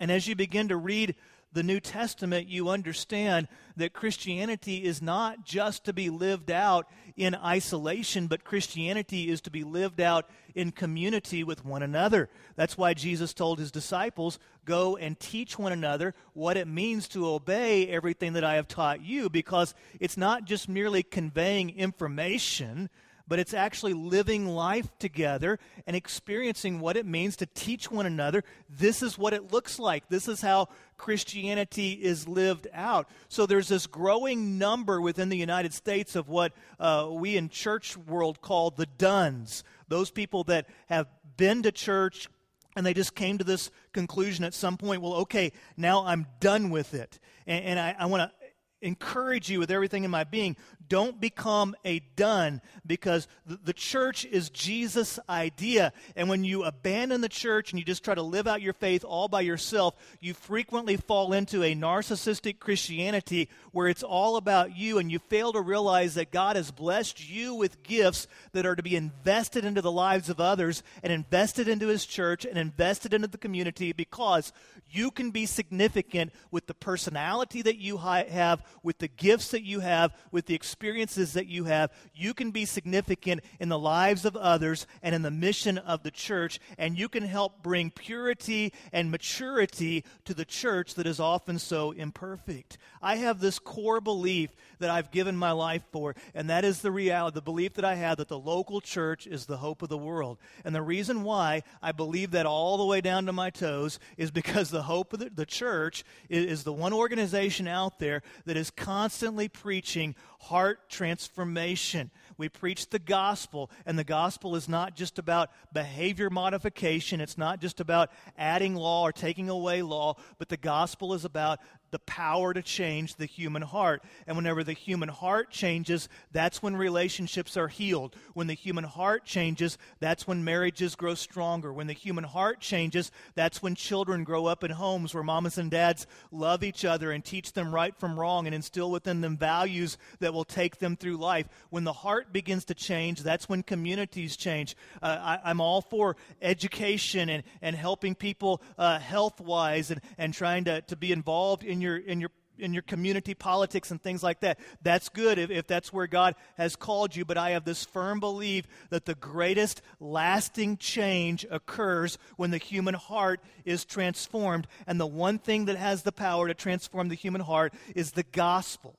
And 0.00 0.10
as 0.10 0.26
you 0.26 0.34
begin 0.34 0.68
to 0.68 0.76
read 0.76 1.14
the 1.52 1.62
New 1.62 1.80
Testament, 1.80 2.48
you 2.48 2.68
understand 2.68 3.48
that 3.76 3.92
Christianity 3.92 4.84
is 4.84 5.02
not 5.02 5.44
just 5.44 5.84
to 5.84 5.92
be 5.92 6.08
lived 6.10 6.50
out 6.50 6.88
in 7.16 7.34
isolation, 7.34 8.26
but 8.26 8.44
Christianity 8.44 9.28
is 9.28 9.40
to 9.42 9.50
be 9.50 9.64
lived 9.64 10.00
out 10.00 10.28
in 10.54 10.70
community 10.70 11.44
with 11.44 11.64
one 11.64 11.82
another. 11.82 12.28
That's 12.56 12.78
why 12.78 12.94
Jesus 12.94 13.34
told 13.34 13.58
his 13.58 13.70
disciples, 13.70 14.38
Go 14.64 14.96
and 14.96 15.18
teach 15.18 15.58
one 15.58 15.72
another 15.72 16.14
what 16.34 16.56
it 16.56 16.68
means 16.68 17.08
to 17.08 17.28
obey 17.28 17.88
everything 17.88 18.34
that 18.34 18.44
I 18.44 18.54
have 18.54 18.68
taught 18.68 19.02
you, 19.02 19.28
because 19.28 19.74
it's 19.98 20.16
not 20.16 20.44
just 20.44 20.68
merely 20.68 21.02
conveying 21.02 21.70
information 21.70 22.88
but 23.32 23.38
it's 23.38 23.54
actually 23.54 23.94
living 23.94 24.46
life 24.46 24.90
together 24.98 25.58
and 25.86 25.96
experiencing 25.96 26.80
what 26.80 26.98
it 26.98 27.06
means 27.06 27.34
to 27.34 27.46
teach 27.46 27.90
one 27.90 28.04
another. 28.04 28.44
This 28.68 29.02
is 29.02 29.16
what 29.16 29.32
it 29.32 29.50
looks 29.50 29.78
like. 29.78 30.06
This 30.10 30.28
is 30.28 30.42
how 30.42 30.68
Christianity 30.98 31.92
is 31.92 32.28
lived 32.28 32.66
out. 32.74 33.08
So 33.30 33.46
there's 33.46 33.68
this 33.68 33.86
growing 33.86 34.58
number 34.58 35.00
within 35.00 35.30
the 35.30 35.38
United 35.38 35.72
States 35.72 36.14
of 36.14 36.28
what 36.28 36.52
uh, 36.78 37.08
we 37.10 37.38
in 37.38 37.48
church 37.48 37.96
world 37.96 38.42
call 38.42 38.68
the 38.68 38.84
dones, 38.84 39.64
Those 39.88 40.10
people 40.10 40.44
that 40.44 40.66
have 40.90 41.06
been 41.38 41.62
to 41.62 41.72
church 41.72 42.28
and 42.76 42.84
they 42.84 42.92
just 42.92 43.14
came 43.14 43.38
to 43.38 43.44
this 43.44 43.70
conclusion 43.94 44.44
at 44.44 44.52
some 44.52 44.76
point 44.76 45.00
well, 45.00 45.14
okay, 45.14 45.52
now 45.78 46.04
I'm 46.04 46.26
done 46.40 46.68
with 46.68 46.92
it. 46.92 47.18
And, 47.46 47.64
and 47.64 47.80
I, 47.80 47.96
I 47.98 48.04
want 48.04 48.30
to 48.30 48.41
encourage 48.82 49.50
you 49.50 49.58
with 49.58 49.70
everything 49.70 50.04
in 50.04 50.10
my 50.10 50.24
being 50.24 50.56
don't 50.92 51.22
become 51.22 51.74
a 51.86 52.00
done 52.16 52.60
because 52.84 53.26
the 53.46 53.72
church 53.72 54.26
is 54.26 54.50
Jesus' 54.50 55.18
idea. 55.26 55.90
And 56.16 56.28
when 56.28 56.44
you 56.44 56.64
abandon 56.64 57.22
the 57.22 57.30
church 57.30 57.70
and 57.72 57.78
you 57.78 57.84
just 57.86 58.04
try 58.04 58.14
to 58.14 58.20
live 58.20 58.46
out 58.46 58.60
your 58.60 58.74
faith 58.74 59.02
all 59.02 59.26
by 59.26 59.40
yourself, 59.40 59.94
you 60.20 60.34
frequently 60.34 60.98
fall 60.98 61.32
into 61.32 61.62
a 61.62 61.74
narcissistic 61.74 62.58
Christianity 62.58 63.48
where 63.70 63.88
it's 63.88 64.02
all 64.02 64.36
about 64.36 64.76
you 64.76 64.98
and 64.98 65.10
you 65.10 65.18
fail 65.18 65.54
to 65.54 65.62
realize 65.62 66.14
that 66.14 66.30
God 66.30 66.56
has 66.56 66.70
blessed 66.70 67.26
you 67.26 67.54
with 67.54 67.82
gifts 67.82 68.26
that 68.52 68.66
are 68.66 68.76
to 68.76 68.82
be 68.82 68.94
invested 68.94 69.64
into 69.64 69.80
the 69.80 69.90
lives 69.90 70.28
of 70.28 70.40
others 70.40 70.82
and 71.02 71.10
invested 71.10 71.68
into 71.68 71.88
His 71.88 72.04
church 72.04 72.44
and 72.44 72.58
invested 72.58 73.14
into 73.14 73.28
the 73.28 73.38
community 73.38 73.92
because 73.92 74.52
you 74.90 75.10
can 75.10 75.30
be 75.30 75.46
significant 75.46 76.32
with 76.50 76.66
the 76.66 76.74
personality 76.74 77.62
that 77.62 77.78
you 77.78 77.96
have, 77.96 78.62
with 78.82 78.98
the 78.98 79.08
gifts 79.08 79.50
that 79.50 79.62
you 79.62 79.80
have, 79.80 80.12
with 80.30 80.46
the 80.46 80.54
experiences 80.54 81.32
that 81.34 81.46
you 81.46 81.64
have, 81.64 81.90
you 82.14 82.34
can 82.34 82.50
be 82.50 82.64
significant 82.64 83.42
in 83.60 83.68
the 83.68 83.78
lives 83.78 84.24
of 84.24 84.36
others 84.36 84.86
and 85.02 85.14
in 85.14 85.22
the 85.22 85.30
mission 85.30 85.78
of 85.78 86.02
the 86.02 86.10
church, 86.10 86.60
and 86.78 86.98
you 86.98 87.08
can 87.08 87.24
help 87.24 87.62
bring 87.62 87.90
purity 87.90 88.72
and 88.92 89.10
maturity 89.10 90.04
to 90.24 90.34
the 90.34 90.44
church 90.44 90.94
that 90.94 91.06
is 91.06 91.20
often 91.20 91.58
so 91.58 91.90
imperfect. 91.92 92.78
I 93.00 93.16
have 93.16 93.40
this 93.40 93.58
core 93.58 94.00
belief 94.00 94.50
that 94.78 94.90
I've 94.90 95.10
given 95.10 95.36
my 95.36 95.52
life 95.52 95.82
for, 95.92 96.14
and 96.34 96.50
that 96.50 96.64
is 96.64 96.80
the 96.80 96.90
reality, 96.90 97.34
the 97.34 97.42
belief 97.42 97.74
that 97.74 97.84
I 97.84 97.94
have 97.94 98.18
that 98.18 98.28
the 98.28 98.38
local 98.38 98.80
church 98.80 99.26
is 99.26 99.46
the 99.46 99.56
hope 99.56 99.82
of 99.82 99.88
the 99.88 99.98
world. 99.98 100.38
And 100.64 100.74
the 100.74 100.82
reason 100.82 101.22
why 101.22 101.62
I 101.80 101.92
believe 101.92 102.32
that 102.32 102.46
all 102.46 102.76
the 102.76 102.84
way 102.84 103.00
down 103.00 103.26
to 103.26 103.32
my 103.32 103.50
toes 103.50 103.98
is 104.16 104.30
because 104.30 104.70
the 104.70 104.82
hope 104.82 105.12
of 105.12 105.20
the, 105.20 105.30
the 105.30 105.46
church 105.46 106.04
is, 106.28 106.44
is 106.46 106.64
the 106.64 106.72
one 106.72 106.92
organization 106.92 107.68
out 107.68 107.98
there 107.98 108.22
that 108.44 108.56
is 108.56 108.61
constantly 108.70 109.48
preaching 109.48 110.14
heart 110.42 110.90
transformation. 110.90 112.10
We 112.36 112.48
preach 112.48 112.90
the 112.90 112.98
gospel, 112.98 113.70
and 113.86 113.96
the 113.96 114.02
gospel 114.02 114.56
is 114.56 114.68
not 114.68 114.96
just 114.96 115.20
about 115.20 115.50
behavior 115.72 116.30
modification, 116.30 117.20
it's 117.20 117.38
not 117.38 117.60
just 117.60 117.78
about 117.78 118.10
adding 118.36 118.74
law 118.74 119.04
or 119.04 119.12
taking 119.12 119.48
away 119.48 119.82
law, 119.82 120.16
but 120.38 120.48
the 120.48 120.56
gospel 120.56 121.14
is 121.14 121.24
about 121.24 121.60
the 121.92 122.00
power 122.00 122.54
to 122.54 122.62
change 122.62 123.14
the 123.16 123.26
human 123.26 123.62
heart. 123.62 124.02
And 124.26 124.36
whenever 124.36 124.64
the 124.64 124.72
human 124.72 125.10
heart 125.10 125.50
changes, 125.50 126.08
that's 126.32 126.62
when 126.62 126.74
relationships 126.74 127.56
are 127.56 127.68
healed. 127.68 128.16
When 128.32 128.46
the 128.46 128.54
human 128.54 128.84
heart 128.84 129.24
changes, 129.26 129.76
that's 130.00 130.26
when 130.26 130.42
marriages 130.42 130.96
grow 130.96 131.14
stronger. 131.14 131.70
When 131.70 131.86
the 131.86 131.92
human 131.92 132.24
heart 132.24 132.60
changes, 132.60 133.12
that's 133.34 133.62
when 133.62 133.74
children 133.74 134.24
grow 134.24 134.46
up 134.46 134.64
in 134.64 134.70
homes 134.70 135.14
where 135.14 135.22
mamas 135.22 135.58
and 135.58 135.70
dads 135.70 136.06
love 136.32 136.64
each 136.64 136.84
other 136.84 137.12
and 137.12 137.22
teach 137.22 137.52
them 137.52 137.74
right 137.74 137.94
from 137.94 138.18
wrong 138.18 138.46
and 138.46 138.54
instill 138.54 138.90
within 138.90 139.20
them 139.20 139.36
values 139.36 139.98
that 140.20 140.31
will 140.32 140.44
take 140.44 140.78
them 140.78 140.96
through 140.96 141.16
life. 141.16 141.46
When 141.70 141.84
the 141.84 141.92
heart 141.92 142.32
begins 142.32 142.64
to 142.66 142.74
change, 142.74 143.22
that's 143.22 143.48
when 143.48 143.62
communities 143.62 144.36
change. 144.36 144.76
Uh, 145.02 145.38
I, 145.44 145.50
am 145.50 145.60
all 145.60 145.80
for 145.80 146.16
education 146.40 147.28
and, 147.28 147.44
and 147.60 147.76
helping 147.76 148.14
people 148.14 148.62
uh, 148.78 148.98
health 148.98 149.40
wise 149.40 149.90
and, 149.90 150.00
and 150.18 150.34
trying 150.34 150.64
to, 150.64 150.80
to 150.82 150.96
be 150.96 151.12
involved 151.12 151.62
in 151.62 151.80
your 151.80 151.96
in 151.96 152.20
your 152.20 152.30
in 152.58 152.72
your 152.72 152.82
community 152.82 153.34
politics 153.34 153.90
and 153.90 154.00
things 154.00 154.22
like 154.22 154.40
that. 154.40 154.58
That's 154.82 155.08
good 155.08 155.38
if, 155.38 155.50
if 155.50 155.66
that's 155.66 155.92
where 155.92 156.06
God 156.06 156.34
has 156.56 156.76
called 156.76 157.14
you. 157.16 157.24
But 157.24 157.38
I 157.38 157.50
have 157.50 157.64
this 157.64 157.84
firm 157.84 158.20
belief 158.20 158.66
that 158.90 159.04
the 159.04 159.14
greatest 159.14 159.82
lasting 160.00 160.76
change 160.78 161.44
occurs 161.50 162.18
when 162.36 162.50
the 162.50 162.58
human 162.58 162.94
heart 162.94 163.40
is 163.64 163.84
transformed. 163.84 164.66
And 164.86 165.00
the 165.00 165.06
one 165.06 165.38
thing 165.38 165.66
that 165.66 165.76
has 165.76 166.02
the 166.02 166.12
power 166.12 166.48
to 166.48 166.54
transform 166.54 167.08
the 167.08 167.14
human 167.14 167.40
heart 167.40 167.74
is 167.94 168.12
the 168.12 168.22
gospel. 168.22 168.96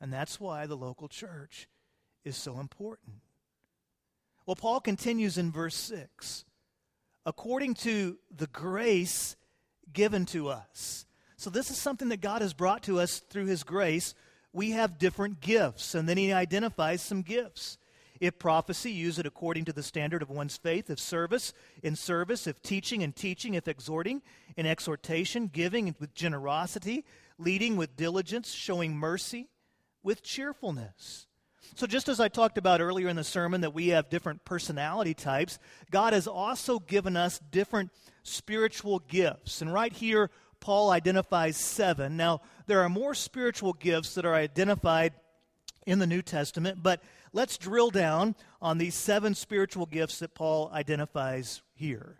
And 0.00 0.12
that's 0.12 0.38
why 0.38 0.66
the 0.66 0.76
local 0.76 1.08
church 1.08 1.68
is 2.24 2.36
so 2.36 2.60
important. 2.60 3.16
Well, 4.46 4.56
Paul 4.56 4.80
continues 4.80 5.38
in 5.38 5.52
verse 5.52 5.74
6 5.76 6.44
according 7.26 7.74
to 7.74 8.16
the 8.34 8.46
grace 8.46 9.36
given 9.92 10.24
to 10.24 10.48
us. 10.48 11.04
So, 11.36 11.50
this 11.50 11.70
is 11.70 11.76
something 11.76 12.08
that 12.08 12.22
God 12.22 12.40
has 12.40 12.54
brought 12.54 12.82
to 12.84 12.98
us 12.98 13.20
through 13.20 13.46
His 13.46 13.62
grace. 13.62 14.14
We 14.52 14.70
have 14.70 14.98
different 14.98 15.40
gifts, 15.40 15.94
and 15.94 16.08
then 16.08 16.16
He 16.16 16.32
identifies 16.32 17.02
some 17.02 17.22
gifts. 17.22 17.76
If 18.20 18.38
prophecy, 18.38 18.90
use 18.90 19.18
it 19.18 19.26
according 19.26 19.66
to 19.66 19.72
the 19.72 19.82
standard 19.82 20.22
of 20.22 20.30
one's 20.30 20.56
faith. 20.56 20.90
If 20.90 20.98
service, 20.98 21.52
in 21.82 21.94
service. 21.94 22.46
If 22.46 22.60
teaching, 22.62 23.02
in 23.02 23.12
teaching. 23.12 23.54
If 23.54 23.68
exhorting, 23.68 24.22
in 24.56 24.66
exhortation. 24.66 25.46
Giving, 25.46 25.94
with 26.00 26.14
generosity. 26.14 27.04
Leading, 27.38 27.76
with 27.76 27.96
diligence. 27.96 28.50
Showing 28.50 28.96
mercy, 28.96 29.48
with 30.08 30.22
cheerfulness. 30.22 31.26
So, 31.74 31.86
just 31.86 32.08
as 32.08 32.18
I 32.18 32.28
talked 32.28 32.56
about 32.56 32.80
earlier 32.80 33.08
in 33.08 33.16
the 33.16 33.22
sermon 33.22 33.60
that 33.60 33.74
we 33.74 33.88
have 33.88 34.08
different 34.08 34.42
personality 34.46 35.12
types, 35.12 35.58
God 35.90 36.14
has 36.14 36.26
also 36.26 36.78
given 36.78 37.14
us 37.14 37.38
different 37.50 37.90
spiritual 38.22 39.00
gifts. 39.00 39.60
And 39.60 39.70
right 39.70 39.92
here, 39.92 40.30
Paul 40.60 40.88
identifies 40.88 41.58
seven. 41.58 42.16
Now, 42.16 42.40
there 42.66 42.80
are 42.80 42.88
more 42.88 43.14
spiritual 43.14 43.74
gifts 43.74 44.14
that 44.14 44.24
are 44.24 44.34
identified 44.34 45.12
in 45.86 45.98
the 45.98 46.06
New 46.06 46.22
Testament, 46.22 46.82
but 46.82 47.02
let's 47.34 47.58
drill 47.58 47.90
down 47.90 48.34
on 48.62 48.78
these 48.78 48.94
seven 48.94 49.34
spiritual 49.34 49.84
gifts 49.84 50.20
that 50.20 50.34
Paul 50.34 50.70
identifies 50.72 51.60
here. 51.74 52.18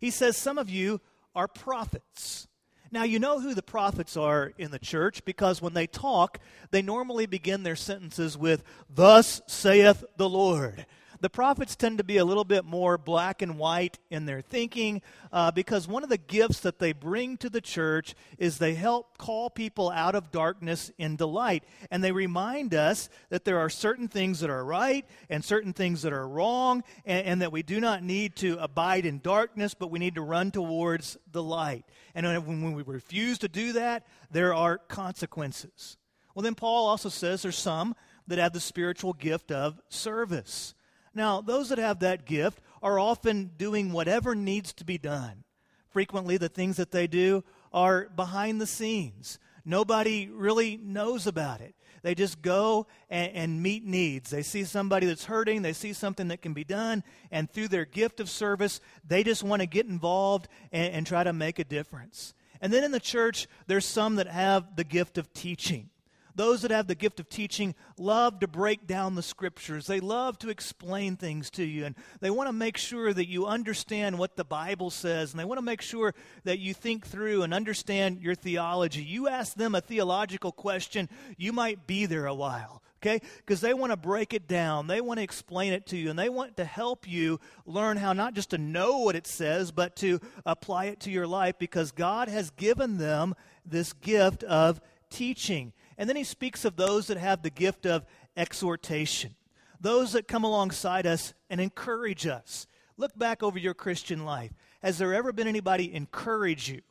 He 0.00 0.10
says, 0.10 0.38
Some 0.38 0.56
of 0.56 0.70
you 0.70 1.02
are 1.34 1.48
prophets. 1.48 2.48
Now, 2.96 3.04
you 3.04 3.18
know 3.18 3.40
who 3.40 3.52
the 3.52 3.62
prophets 3.62 4.16
are 4.16 4.54
in 4.56 4.70
the 4.70 4.78
church 4.78 5.22
because 5.26 5.60
when 5.60 5.74
they 5.74 5.86
talk, 5.86 6.40
they 6.70 6.80
normally 6.80 7.26
begin 7.26 7.62
their 7.62 7.76
sentences 7.76 8.38
with, 8.38 8.64
Thus 8.88 9.42
saith 9.46 10.02
the 10.16 10.30
Lord 10.30 10.86
the 11.20 11.30
prophets 11.30 11.76
tend 11.76 11.98
to 11.98 12.04
be 12.04 12.16
a 12.16 12.24
little 12.24 12.44
bit 12.44 12.64
more 12.64 12.98
black 12.98 13.42
and 13.42 13.58
white 13.58 13.98
in 14.10 14.26
their 14.26 14.40
thinking 14.40 15.02
uh, 15.32 15.50
because 15.50 15.88
one 15.88 16.02
of 16.02 16.08
the 16.08 16.18
gifts 16.18 16.60
that 16.60 16.78
they 16.78 16.92
bring 16.92 17.36
to 17.38 17.50
the 17.50 17.60
church 17.60 18.14
is 18.38 18.58
they 18.58 18.74
help 18.74 19.18
call 19.18 19.50
people 19.50 19.90
out 19.90 20.14
of 20.14 20.30
darkness 20.30 20.90
into 20.98 21.26
light. 21.26 21.64
And 21.90 22.02
they 22.02 22.12
remind 22.12 22.74
us 22.74 23.08
that 23.30 23.44
there 23.44 23.58
are 23.58 23.70
certain 23.70 24.08
things 24.08 24.40
that 24.40 24.50
are 24.50 24.64
right 24.64 25.06
and 25.30 25.44
certain 25.44 25.72
things 25.72 26.02
that 26.02 26.12
are 26.12 26.28
wrong, 26.28 26.84
and, 27.04 27.26
and 27.26 27.42
that 27.42 27.52
we 27.52 27.62
do 27.62 27.80
not 27.80 28.02
need 28.02 28.36
to 28.36 28.58
abide 28.58 29.06
in 29.06 29.20
darkness, 29.20 29.74
but 29.74 29.90
we 29.90 29.98
need 29.98 30.14
to 30.16 30.22
run 30.22 30.50
towards 30.50 31.16
the 31.32 31.42
light. 31.42 31.84
And 32.14 32.26
when 32.46 32.72
we 32.72 32.82
refuse 32.82 33.38
to 33.38 33.48
do 33.48 33.72
that, 33.72 34.06
there 34.30 34.54
are 34.54 34.78
consequences. 34.78 35.96
Well, 36.34 36.42
then 36.42 36.54
Paul 36.54 36.86
also 36.86 37.08
says 37.08 37.42
there's 37.42 37.56
some 37.56 37.94
that 38.26 38.38
have 38.38 38.52
the 38.52 38.60
spiritual 38.60 39.12
gift 39.12 39.50
of 39.50 39.80
service. 39.88 40.74
Now, 41.16 41.40
those 41.40 41.70
that 41.70 41.78
have 41.78 42.00
that 42.00 42.26
gift 42.26 42.60
are 42.82 43.00
often 43.00 43.52
doing 43.56 43.90
whatever 43.90 44.34
needs 44.34 44.74
to 44.74 44.84
be 44.84 44.98
done. 44.98 45.44
Frequently, 45.88 46.36
the 46.36 46.50
things 46.50 46.76
that 46.76 46.90
they 46.90 47.06
do 47.06 47.42
are 47.72 48.10
behind 48.14 48.60
the 48.60 48.66
scenes. 48.66 49.38
Nobody 49.64 50.28
really 50.28 50.76
knows 50.76 51.26
about 51.26 51.62
it. 51.62 51.74
They 52.02 52.14
just 52.14 52.42
go 52.42 52.86
and, 53.08 53.32
and, 53.32 53.62
meet 53.62 53.82
needs. 53.82 54.28
They 54.28 54.42
see 54.42 54.64
somebody 54.64 55.06
that's 55.06 55.24
hurting, 55.24 55.62
they 55.62 55.72
see 55.72 55.94
something 55.94 56.28
that 56.28 56.42
can 56.42 56.52
be 56.52 56.64
done, 56.64 57.02
and 57.30 57.50
through 57.50 57.68
their 57.68 57.86
gift 57.86 58.20
of 58.20 58.28
service, 58.28 58.80
they 59.04 59.24
just 59.24 59.42
want 59.42 59.62
to 59.62 59.66
get 59.66 59.86
involved 59.86 60.48
and, 60.70 60.92
and 60.92 61.06
try 61.06 61.24
to 61.24 61.32
make 61.32 61.58
a 61.58 61.64
difference. 61.64 62.34
And 62.60 62.70
then 62.70 62.84
in 62.84 62.92
the 62.92 63.00
church, 63.00 63.48
there's 63.66 63.86
some 63.86 64.16
that 64.16 64.28
have 64.28 64.76
the 64.76 64.84
gift 64.84 65.16
of 65.16 65.32
teaching. 65.32 65.88
Those 66.36 66.62
that 66.62 66.70
have 66.70 66.86
the 66.86 66.94
gift 66.94 67.18
of 67.18 67.28
teaching 67.28 67.74
love 67.98 68.40
to 68.40 68.46
break 68.46 68.86
down 68.86 69.14
the 69.14 69.22
scriptures. 69.22 69.86
They 69.86 70.00
love 70.00 70.38
to 70.40 70.50
explain 70.50 71.16
things 71.16 71.50
to 71.52 71.64
you, 71.64 71.86
and 71.86 71.96
they 72.20 72.30
want 72.30 72.48
to 72.48 72.52
make 72.52 72.76
sure 72.76 73.12
that 73.12 73.26
you 73.26 73.46
understand 73.46 74.18
what 74.18 74.36
the 74.36 74.44
Bible 74.44 74.90
says, 74.90 75.32
and 75.32 75.40
they 75.40 75.44
want 75.46 75.58
to 75.58 75.62
make 75.62 75.80
sure 75.80 76.14
that 76.44 76.58
you 76.58 76.74
think 76.74 77.06
through 77.06 77.42
and 77.42 77.54
understand 77.54 78.20
your 78.20 78.34
theology. 78.34 79.02
You 79.02 79.28
ask 79.28 79.54
them 79.54 79.74
a 79.74 79.80
theological 79.80 80.52
question, 80.52 81.08
you 81.38 81.52
might 81.52 81.86
be 81.86 82.06
there 82.06 82.26
a 82.26 82.34
while 82.34 82.82
okay? 83.06 83.20
Because 83.36 83.60
they 83.60 83.74
want 83.74 83.92
to 83.92 83.96
break 83.96 84.32
it 84.32 84.48
down, 84.48 84.86
they 84.86 85.00
want 85.00 85.18
to 85.18 85.24
explain 85.24 85.72
it 85.72 85.86
to 85.86 85.96
you, 85.96 86.10
and 86.10 86.18
they 86.18 86.28
want 86.28 86.56
to 86.56 86.64
help 86.64 87.08
you 87.08 87.40
learn 87.64 87.96
how 87.96 88.12
not 88.12 88.34
just 88.34 88.50
to 88.50 88.58
know 88.58 88.98
what 88.98 89.16
it 89.16 89.26
says, 89.26 89.70
but 89.70 89.96
to 89.96 90.20
apply 90.44 90.86
it 90.86 91.00
to 91.00 91.10
your 91.10 91.26
life 91.26 91.56
because 91.58 91.92
God 91.92 92.28
has 92.28 92.50
given 92.50 92.98
them 92.98 93.34
this 93.64 93.92
gift 93.92 94.42
of 94.44 94.80
teaching. 95.10 95.72
And 95.98 96.08
then 96.08 96.16
he 96.16 96.24
speaks 96.24 96.64
of 96.64 96.76
those 96.76 97.06
that 97.06 97.16
have 97.16 97.42
the 97.42 97.50
gift 97.50 97.86
of 97.86 98.04
exhortation, 98.36 99.34
those 99.80 100.12
that 100.12 100.28
come 100.28 100.44
alongside 100.44 101.06
us 101.06 101.34
and 101.48 101.60
encourage 101.60 102.26
us. 102.26 102.66
Look 102.96 103.16
back 103.18 103.42
over 103.42 103.58
your 103.58 103.74
Christian 103.74 104.24
life. 104.24 104.52
Has 104.82 104.98
there 104.98 105.14
ever 105.14 105.32
been 105.32 105.48
anybody 105.48 105.94
encourage 105.94 106.68
you? 106.68 106.82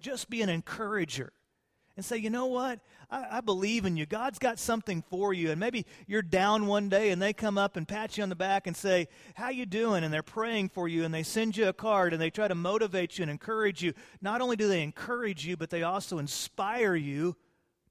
Just 0.00 0.28
be 0.28 0.42
an 0.42 0.48
encourager 0.48 1.32
and 1.96 2.04
say, 2.04 2.18
you 2.18 2.30
know 2.30 2.46
what? 2.46 2.80
I, 3.10 3.38
I, 3.38 3.40
believe 3.40 3.86
in 3.86 3.96
you. 3.96 4.04
God's 4.04 4.38
got 4.38 4.58
something 4.58 5.02
for 5.08 5.32
you. 5.32 5.50
And 5.50 5.58
maybe 5.58 5.86
you're 6.06 6.20
down 6.20 6.66
one 6.66 6.88
day 6.88 7.10
and 7.10 7.22
they 7.22 7.32
come 7.32 7.56
up 7.56 7.76
and 7.76 7.88
pat 7.88 8.16
you 8.16 8.22
on 8.22 8.28
the 8.28 8.36
back 8.36 8.66
and 8.66 8.76
say, 8.76 9.08
how 9.34 9.48
you 9.48 9.64
doing? 9.64 10.04
And 10.04 10.12
they're 10.12 10.22
praying 10.22 10.68
for 10.68 10.88
you 10.88 11.04
and 11.04 11.14
they 11.14 11.22
send 11.22 11.56
you 11.56 11.68
a 11.68 11.72
card 11.72 12.12
and 12.12 12.20
they 12.20 12.30
try 12.30 12.48
to 12.48 12.54
motivate 12.54 13.18
you 13.18 13.22
and 13.22 13.30
encourage 13.30 13.82
you. 13.82 13.94
Not 14.20 14.42
only 14.42 14.56
do 14.56 14.68
they 14.68 14.82
encourage 14.82 15.46
you, 15.46 15.56
but 15.56 15.70
they 15.70 15.82
also 15.82 16.18
inspire 16.18 16.94
you 16.94 17.36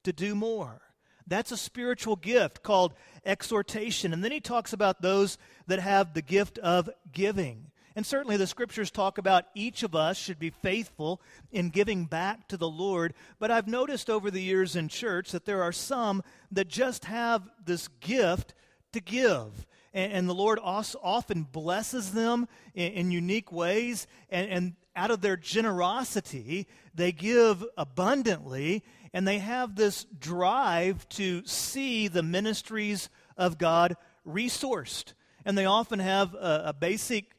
to 0.05 0.13
do 0.13 0.35
more. 0.35 0.81
That's 1.27 1.51
a 1.51 1.57
spiritual 1.57 2.15
gift 2.15 2.63
called 2.63 2.93
exhortation. 3.25 4.13
And 4.13 4.23
then 4.23 4.31
he 4.31 4.39
talks 4.39 4.73
about 4.73 5.01
those 5.01 5.37
that 5.67 5.79
have 5.79 6.13
the 6.13 6.21
gift 6.21 6.57
of 6.59 6.89
giving. 7.11 7.71
And 7.95 8.05
certainly 8.05 8.37
the 8.37 8.45
scriptures 8.45 8.91
talk 8.91 9.17
about 9.17 9.45
each 9.55 9.81
of 9.81 9.95
us 9.95 10.17
should 10.17 10.37
be 10.37 10.49
faithful 10.49 11.21
in 11.51 11.69
giving 11.69 12.05
back 12.05 12.47
to 12.49 12.57
the 12.57 12.69
Lord. 12.69 13.13
But 13.39 13.51
I've 13.51 13.67
noticed 13.67 14.09
over 14.09 14.29
the 14.29 14.41
years 14.41 14.75
in 14.75 14.89
church 14.89 15.31
that 15.31 15.45
there 15.45 15.63
are 15.63 15.71
some 15.71 16.21
that 16.51 16.67
just 16.67 17.05
have 17.05 17.49
this 17.63 17.87
gift 18.01 18.53
to 18.91 18.99
give. 18.99 19.65
And, 19.93 20.11
and 20.11 20.29
the 20.29 20.33
Lord 20.33 20.59
often 20.61 21.43
blesses 21.43 22.11
them 22.11 22.47
in, 22.73 22.91
in 22.91 23.11
unique 23.11 23.51
ways. 23.51 24.07
And, 24.29 24.49
and 24.51 24.73
out 24.95 25.11
of 25.11 25.21
their 25.21 25.37
generosity, 25.37 26.67
they 26.93 27.13
give 27.13 27.63
abundantly 27.77 28.83
and 29.15 29.25
they 29.25 29.39
have 29.39 29.75
this 29.75 30.05
drive 30.19 31.07
to 31.07 31.41
see 31.45 32.09
the 32.09 32.21
ministries 32.21 33.09
of 33.37 33.57
God 33.57 33.95
resourced. 34.27 35.13
And 35.45 35.57
they 35.57 35.63
often 35.63 35.99
have 35.99 36.33
a, 36.33 36.63
a 36.65 36.73
basic, 36.73 37.31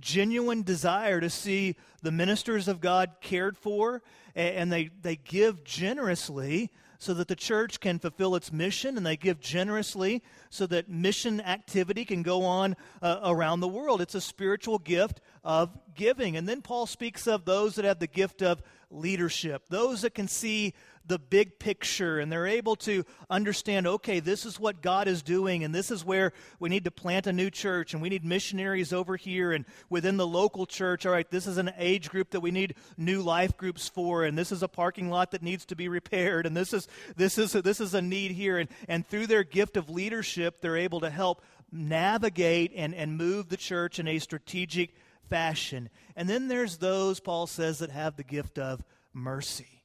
genuine 0.00 0.62
desire 0.62 1.20
to 1.20 1.28
see 1.28 1.76
the 2.00 2.10
ministers 2.10 2.68
of 2.68 2.80
God 2.80 3.10
cared 3.20 3.58
for, 3.58 4.00
and, 4.34 4.72
they, 4.72 4.88
they 5.02 5.16
give 5.16 5.62
generously 5.62 6.70
so 6.98 7.12
that 7.12 7.28
the 7.28 7.36
church 7.36 7.80
can 7.80 7.98
fulfill 7.98 8.34
its 8.34 8.50
mission, 8.50 8.96
and 8.96 9.04
they 9.04 9.16
give 9.18 9.40
generously 9.40 10.22
so 10.48 10.66
that 10.68 10.88
mission 10.88 11.42
activity 11.42 12.06
can 12.06 12.22
go 12.22 12.44
on 12.44 12.76
uh, 13.02 13.20
around 13.24 13.60
the 13.60 13.68
world. 13.68 14.00
It's 14.00 14.14
a 14.14 14.22
spiritual 14.22 14.78
gift 14.78 15.20
of 15.44 15.76
giving. 15.94 16.38
And 16.38 16.48
then 16.48 16.62
Paul 16.62 16.86
speaks 16.86 17.26
of 17.26 17.44
those 17.44 17.74
that 17.74 17.84
have 17.84 17.98
the 17.98 18.06
gift 18.06 18.42
of 18.42 18.62
leadership, 18.90 19.62
those 19.68 20.02
that 20.02 20.14
can 20.14 20.28
see 20.28 20.74
the 21.06 21.18
big 21.18 21.58
picture 21.58 22.18
and 22.18 22.30
they're 22.30 22.46
able 22.46 22.76
to 22.76 23.04
understand 23.28 23.86
okay, 23.86 24.20
this 24.20 24.44
is 24.44 24.60
what 24.60 24.82
God 24.82 25.08
is 25.08 25.22
doing, 25.22 25.64
and 25.64 25.74
this 25.74 25.90
is 25.90 26.04
where 26.04 26.32
we 26.58 26.68
need 26.68 26.84
to 26.84 26.90
plant 26.90 27.26
a 27.26 27.32
new 27.32 27.50
church, 27.50 27.92
and 27.92 28.02
we 28.02 28.08
need 28.08 28.24
missionaries 28.24 28.92
over 28.92 29.16
here, 29.16 29.52
and 29.52 29.64
within 29.88 30.16
the 30.16 30.26
local 30.26 30.66
church, 30.66 31.06
all 31.06 31.12
right, 31.12 31.30
this 31.30 31.46
is 31.46 31.56
an 31.56 31.72
age 31.78 32.10
group 32.10 32.30
that 32.30 32.40
we 32.40 32.50
need 32.50 32.74
new 32.96 33.22
life 33.22 33.56
groups 33.56 33.88
for, 33.88 34.24
and 34.24 34.38
this 34.38 34.52
is 34.52 34.62
a 34.62 34.68
parking 34.68 35.10
lot 35.10 35.30
that 35.32 35.42
needs 35.42 35.64
to 35.66 35.76
be 35.76 35.88
repaired, 35.88 36.46
and 36.46 36.56
this 36.56 36.72
is 36.72 36.86
this 37.16 37.38
is 37.38 37.52
this 37.52 37.80
is 37.80 37.94
a 37.94 38.02
need 38.02 38.30
here, 38.30 38.58
and, 38.58 38.68
and 38.88 39.06
through 39.06 39.26
their 39.26 39.44
gift 39.44 39.76
of 39.76 39.90
leadership, 39.90 40.60
they're 40.60 40.76
able 40.76 41.00
to 41.00 41.10
help 41.10 41.42
navigate 41.72 42.72
and, 42.74 42.94
and 42.94 43.16
move 43.16 43.48
the 43.48 43.56
church 43.56 43.98
in 43.98 44.08
a 44.08 44.18
strategic 44.18 44.94
fashion. 45.28 45.88
And 46.16 46.28
then 46.28 46.48
there's 46.48 46.78
those, 46.78 47.20
Paul 47.20 47.46
says, 47.46 47.78
that 47.78 47.90
have 47.90 48.16
the 48.16 48.24
gift 48.24 48.58
of 48.58 48.82
mercy. 49.12 49.79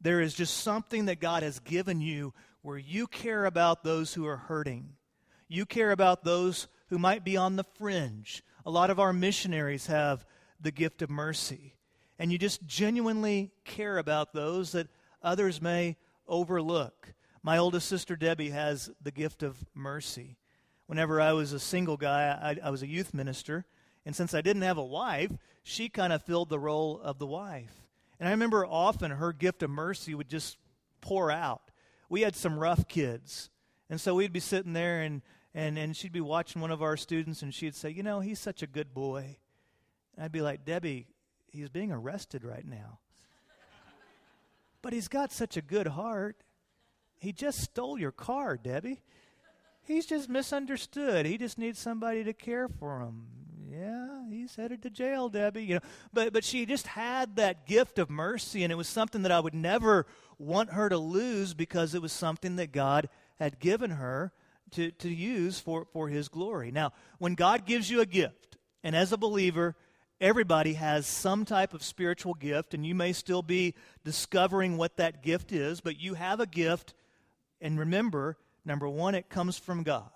There 0.00 0.20
is 0.20 0.34
just 0.34 0.58
something 0.58 1.06
that 1.06 1.20
God 1.20 1.42
has 1.42 1.58
given 1.58 2.00
you 2.00 2.32
where 2.62 2.78
you 2.78 3.06
care 3.06 3.44
about 3.44 3.82
those 3.82 4.14
who 4.14 4.26
are 4.26 4.36
hurting. 4.36 4.90
You 5.48 5.66
care 5.66 5.90
about 5.90 6.24
those 6.24 6.68
who 6.88 6.98
might 6.98 7.24
be 7.24 7.36
on 7.36 7.56
the 7.56 7.64
fringe. 7.64 8.42
A 8.64 8.70
lot 8.70 8.90
of 8.90 9.00
our 9.00 9.12
missionaries 9.12 9.86
have 9.86 10.24
the 10.60 10.70
gift 10.70 11.02
of 11.02 11.10
mercy. 11.10 11.74
And 12.18 12.32
you 12.32 12.38
just 12.38 12.66
genuinely 12.66 13.52
care 13.64 13.98
about 13.98 14.32
those 14.32 14.72
that 14.72 14.88
others 15.22 15.62
may 15.62 15.96
overlook. 16.26 17.14
My 17.42 17.58
oldest 17.58 17.88
sister 17.88 18.16
Debbie 18.16 18.50
has 18.50 18.90
the 19.00 19.10
gift 19.10 19.42
of 19.42 19.64
mercy. 19.74 20.36
Whenever 20.86 21.20
I 21.20 21.32
was 21.32 21.52
a 21.52 21.60
single 21.60 21.96
guy, 21.96 22.56
I, 22.62 22.66
I 22.66 22.70
was 22.70 22.82
a 22.82 22.88
youth 22.88 23.14
minister. 23.14 23.64
And 24.04 24.14
since 24.14 24.34
I 24.34 24.40
didn't 24.40 24.62
have 24.62 24.78
a 24.78 24.84
wife, 24.84 25.32
she 25.62 25.88
kind 25.88 26.12
of 26.12 26.22
filled 26.22 26.48
the 26.48 26.58
role 26.58 27.00
of 27.00 27.18
the 27.18 27.26
wife. 27.26 27.87
And 28.18 28.28
I 28.28 28.32
remember 28.32 28.66
often 28.66 29.10
her 29.12 29.32
gift 29.32 29.62
of 29.62 29.70
mercy 29.70 30.14
would 30.14 30.28
just 30.28 30.56
pour 31.00 31.30
out. 31.30 31.62
We 32.08 32.22
had 32.22 32.34
some 32.34 32.58
rough 32.58 32.88
kids. 32.88 33.50
And 33.90 34.00
so 34.00 34.14
we'd 34.14 34.32
be 34.32 34.40
sitting 34.40 34.72
there 34.72 35.02
and, 35.02 35.22
and, 35.54 35.78
and 35.78 35.96
she'd 35.96 36.12
be 36.12 36.20
watching 36.20 36.60
one 36.60 36.70
of 36.70 36.82
our 36.82 36.96
students 36.96 37.42
and 37.42 37.54
she'd 37.54 37.74
say, 37.74 37.90
You 37.90 38.02
know, 38.02 38.20
he's 38.20 38.40
such 38.40 38.62
a 38.62 38.66
good 38.66 38.92
boy. 38.92 39.36
And 40.16 40.24
I'd 40.24 40.32
be 40.32 40.40
like, 40.40 40.64
Debbie, 40.64 41.06
he's 41.50 41.68
being 41.68 41.92
arrested 41.92 42.44
right 42.44 42.66
now. 42.66 42.98
but 44.82 44.92
he's 44.92 45.08
got 45.08 45.32
such 45.32 45.56
a 45.56 45.62
good 45.62 45.88
heart. 45.88 46.36
He 47.20 47.32
just 47.32 47.60
stole 47.60 47.98
your 47.98 48.12
car, 48.12 48.56
Debbie. 48.56 49.02
He's 49.82 50.06
just 50.06 50.28
misunderstood. 50.28 51.24
He 51.24 51.38
just 51.38 51.56
needs 51.56 51.78
somebody 51.78 52.22
to 52.24 52.32
care 52.32 52.68
for 52.68 53.00
him 53.00 53.26
yeah, 53.78 54.28
he's 54.28 54.56
headed 54.56 54.82
to 54.82 54.90
jail, 54.90 55.28
Debbie. 55.28 55.64
You 55.64 55.74
know, 55.76 55.80
but 56.12 56.32
but 56.32 56.44
she 56.44 56.66
just 56.66 56.86
had 56.86 57.36
that 57.36 57.66
gift 57.66 57.98
of 57.98 58.10
mercy, 58.10 58.62
and 58.62 58.72
it 58.72 58.76
was 58.76 58.88
something 58.88 59.22
that 59.22 59.32
I 59.32 59.40
would 59.40 59.54
never 59.54 60.06
want 60.38 60.70
her 60.70 60.88
to 60.88 60.98
lose 60.98 61.54
because 61.54 61.94
it 61.94 62.02
was 62.02 62.12
something 62.12 62.56
that 62.56 62.72
God 62.72 63.08
had 63.38 63.60
given 63.60 63.90
her 63.90 64.32
to, 64.72 64.90
to 64.92 65.08
use 65.08 65.58
for, 65.58 65.86
for 65.92 66.08
his 66.08 66.28
glory. 66.28 66.70
Now, 66.70 66.92
when 67.18 67.34
God 67.34 67.66
gives 67.66 67.90
you 67.90 68.00
a 68.00 68.06
gift, 68.06 68.56
and 68.82 68.94
as 68.94 69.12
a 69.12 69.16
believer, 69.16 69.74
everybody 70.20 70.74
has 70.74 71.06
some 71.06 71.44
type 71.44 71.74
of 71.74 71.82
spiritual 71.82 72.34
gift, 72.34 72.74
and 72.74 72.86
you 72.86 72.94
may 72.94 73.12
still 73.12 73.42
be 73.42 73.74
discovering 74.04 74.76
what 74.76 74.96
that 74.96 75.22
gift 75.22 75.52
is, 75.52 75.80
but 75.80 76.00
you 76.00 76.14
have 76.14 76.40
a 76.40 76.46
gift, 76.46 76.94
and 77.60 77.78
remember, 77.78 78.36
number 78.64 78.88
one, 78.88 79.14
it 79.14 79.28
comes 79.28 79.58
from 79.58 79.82
God. 79.82 80.10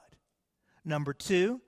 Number 0.85 1.12
two, 1.12 1.61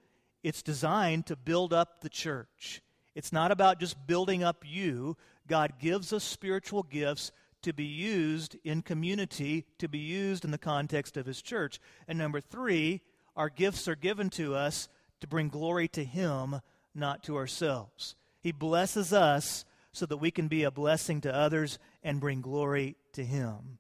it's 0.45 0.63
designed 0.63 1.27
to 1.27 1.35
build 1.35 1.73
up 1.73 2.03
the 2.03 2.09
church. 2.09 2.81
It's 3.15 3.33
not 3.33 3.51
about 3.51 3.81
just 3.81 4.07
building 4.07 4.45
up 4.45 4.63
you. 4.65 5.17
God 5.49 5.81
gives 5.81 6.13
us 6.13 6.23
spiritual 6.23 6.85
gifts 6.85 7.33
to 7.63 7.73
be 7.73 7.85
used 7.85 8.57
in 8.63 8.83
community, 8.83 9.65
to 9.79 9.89
be 9.89 9.99
used 9.99 10.45
in 10.45 10.51
the 10.51 10.59
context 10.59 11.17
of 11.17 11.25
His 11.25 11.41
church. 11.41 11.81
And 12.07 12.19
number 12.19 12.43
three, 12.43 13.01
our 13.35 13.49
gifts 13.49 13.89
are 13.89 13.97
given 13.97 14.29
to 14.31 14.55
us 14.55 14.91
to 15.21 15.27
bring 15.27 15.49
glory 15.49 15.89
to 15.89 16.05
Him, 16.05 16.61
not 16.95 17.25
to 17.25 17.37
ourselves. 17.37 18.15
He 18.41 18.53
blesses 18.53 19.15
us 19.15 19.65
so 19.93 20.07
that 20.07 20.17
we 20.19 20.31
can 20.31 20.47
be 20.49 20.65
a 20.65 20.71
blessing 20.71 21.23
to 21.23 21.35
others 21.35 21.79
and 22.03 22.21
bring 22.21 22.43
glory 22.43 22.97
to 23.15 23.25
Him. 23.25 23.79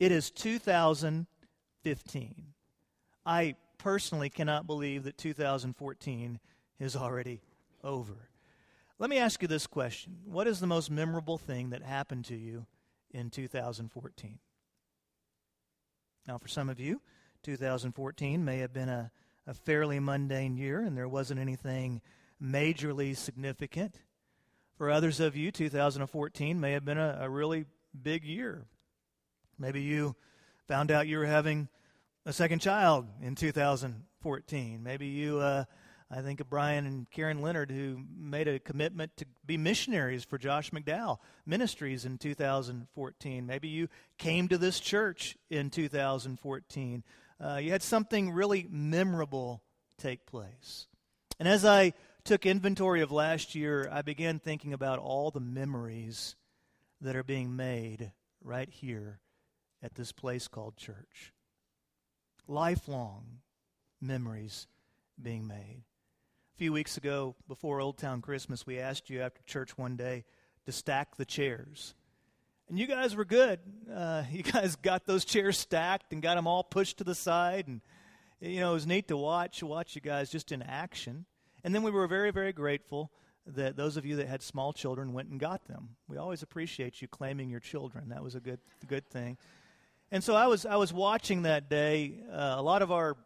It 0.00 0.10
is 0.10 0.32
2015. 0.32 2.46
I 3.26 3.54
personally 3.78 4.30
cannot 4.30 4.66
believe 4.66 5.04
that 5.04 5.18
2014 5.18 6.40
is 6.78 6.96
already 6.96 7.40
over. 7.82 8.28
Let 8.98 9.10
me 9.10 9.18
ask 9.18 9.42
you 9.42 9.48
this 9.48 9.66
question 9.66 10.18
What 10.24 10.46
is 10.46 10.60
the 10.60 10.66
most 10.66 10.90
memorable 10.90 11.38
thing 11.38 11.70
that 11.70 11.82
happened 11.82 12.24
to 12.26 12.36
you 12.36 12.66
in 13.10 13.30
2014? 13.30 14.38
Now, 16.26 16.38
for 16.38 16.48
some 16.48 16.70
of 16.70 16.80
you, 16.80 17.02
2014 17.42 18.44
may 18.44 18.58
have 18.58 18.72
been 18.72 18.88
a, 18.88 19.10
a 19.46 19.52
fairly 19.52 20.00
mundane 20.00 20.56
year 20.56 20.80
and 20.80 20.96
there 20.96 21.08
wasn't 21.08 21.40
anything 21.40 22.00
majorly 22.42 23.16
significant. 23.16 23.96
For 24.78 24.90
others 24.90 25.20
of 25.20 25.36
you, 25.36 25.50
2014 25.52 26.58
may 26.58 26.72
have 26.72 26.84
been 26.84 26.98
a, 26.98 27.18
a 27.20 27.28
really 27.28 27.66
big 28.02 28.24
year. 28.24 28.64
Maybe 29.58 29.82
you 29.82 30.16
found 30.66 30.90
out 30.90 31.06
you 31.06 31.18
were 31.18 31.26
having 31.26 31.68
a 32.26 32.32
second 32.32 32.60
child 32.60 33.06
in 33.20 33.34
2014. 33.34 34.82
Maybe 34.82 35.06
you, 35.06 35.40
uh, 35.40 35.64
I 36.10 36.22
think 36.22 36.40
of 36.40 36.48
Brian 36.48 36.86
and 36.86 37.10
Karen 37.10 37.42
Leonard, 37.42 37.70
who 37.70 38.00
made 38.16 38.48
a 38.48 38.58
commitment 38.58 39.14
to 39.18 39.26
be 39.44 39.58
missionaries 39.58 40.24
for 40.24 40.38
Josh 40.38 40.70
McDowell 40.70 41.18
Ministries 41.44 42.06
in 42.06 42.16
2014. 42.16 43.46
Maybe 43.46 43.68
you 43.68 43.88
came 44.16 44.48
to 44.48 44.56
this 44.56 44.80
church 44.80 45.36
in 45.50 45.68
2014. 45.68 47.04
Uh, 47.38 47.58
you 47.62 47.70
had 47.70 47.82
something 47.82 48.30
really 48.30 48.66
memorable 48.70 49.62
take 49.98 50.24
place. 50.24 50.86
And 51.38 51.46
as 51.46 51.64
I 51.66 51.92
took 52.24 52.46
inventory 52.46 53.02
of 53.02 53.12
last 53.12 53.54
year, 53.54 53.86
I 53.92 54.00
began 54.00 54.38
thinking 54.38 54.72
about 54.72 54.98
all 54.98 55.30
the 55.30 55.40
memories 55.40 56.36
that 57.02 57.16
are 57.16 57.24
being 57.24 57.54
made 57.54 58.12
right 58.42 58.70
here 58.70 59.20
at 59.82 59.94
this 59.94 60.12
place 60.12 60.48
called 60.48 60.78
church 60.78 61.34
lifelong 62.46 63.40
memories 64.00 64.66
being 65.20 65.46
made. 65.46 65.82
A 66.54 66.56
few 66.56 66.72
weeks 66.72 66.96
ago, 66.96 67.34
before 67.48 67.80
Old 67.80 67.98
Town 67.98 68.20
Christmas, 68.20 68.66
we 68.66 68.78
asked 68.78 69.10
you 69.10 69.20
after 69.20 69.42
church 69.42 69.76
one 69.76 69.96
day 69.96 70.24
to 70.66 70.72
stack 70.72 71.16
the 71.16 71.24
chairs. 71.24 71.94
And 72.68 72.78
you 72.78 72.86
guys 72.86 73.16
were 73.16 73.24
good. 73.24 73.60
Uh, 73.92 74.22
you 74.30 74.42
guys 74.42 74.76
got 74.76 75.06
those 75.06 75.24
chairs 75.24 75.58
stacked 75.58 76.12
and 76.12 76.22
got 76.22 76.36
them 76.36 76.46
all 76.46 76.62
pushed 76.62 76.98
to 76.98 77.04
the 77.04 77.14
side. 77.14 77.66
And, 77.66 77.80
you 78.40 78.60
know, 78.60 78.70
it 78.70 78.74
was 78.74 78.86
neat 78.86 79.08
to 79.08 79.16
watch, 79.16 79.62
watch 79.62 79.94
you 79.94 80.00
guys 80.00 80.30
just 80.30 80.52
in 80.52 80.62
action. 80.62 81.26
And 81.62 81.74
then 81.74 81.82
we 81.82 81.90
were 81.90 82.06
very, 82.06 82.30
very 82.30 82.52
grateful 82.52 83.10
that 83.46 83.76
those 83.76 83.96
of 83.96 84.06
you 84.06 84.16
that 84.16 84.28
had 84.28 84.42
small 84.42 84.72
children 84.72 85.12
went 85.12 85.28
and 85.28 85.38
got 85.38 85.66
them. 85.66 85.96
We 86.08 86.16
always 86.16 86.42
appreciate 86.42 87.02
you 87.02 87.08
claiming 87.08 87.50
your 87.50 87.60
children. 87.60 88.08
That 88.08 88.22
was 88.22 88.34
a 88.34 88.40
good, 88.40 88.60
good 88.86 89.06
thing. 89.08 89.36
And 90.10 90.22
so 90.22 90.34
I 90.34 90.46
was 90.46 90.64
I 90.66 90.76
was 90.76 90.92
watching 90.92 91.42
that 91.42 91.68
day. 91.68 92.14
Uh, 92.30 92.54
a 92.56 92.62
lot 92.62 92.82
of 92.82 92.92
our 92.92 93.16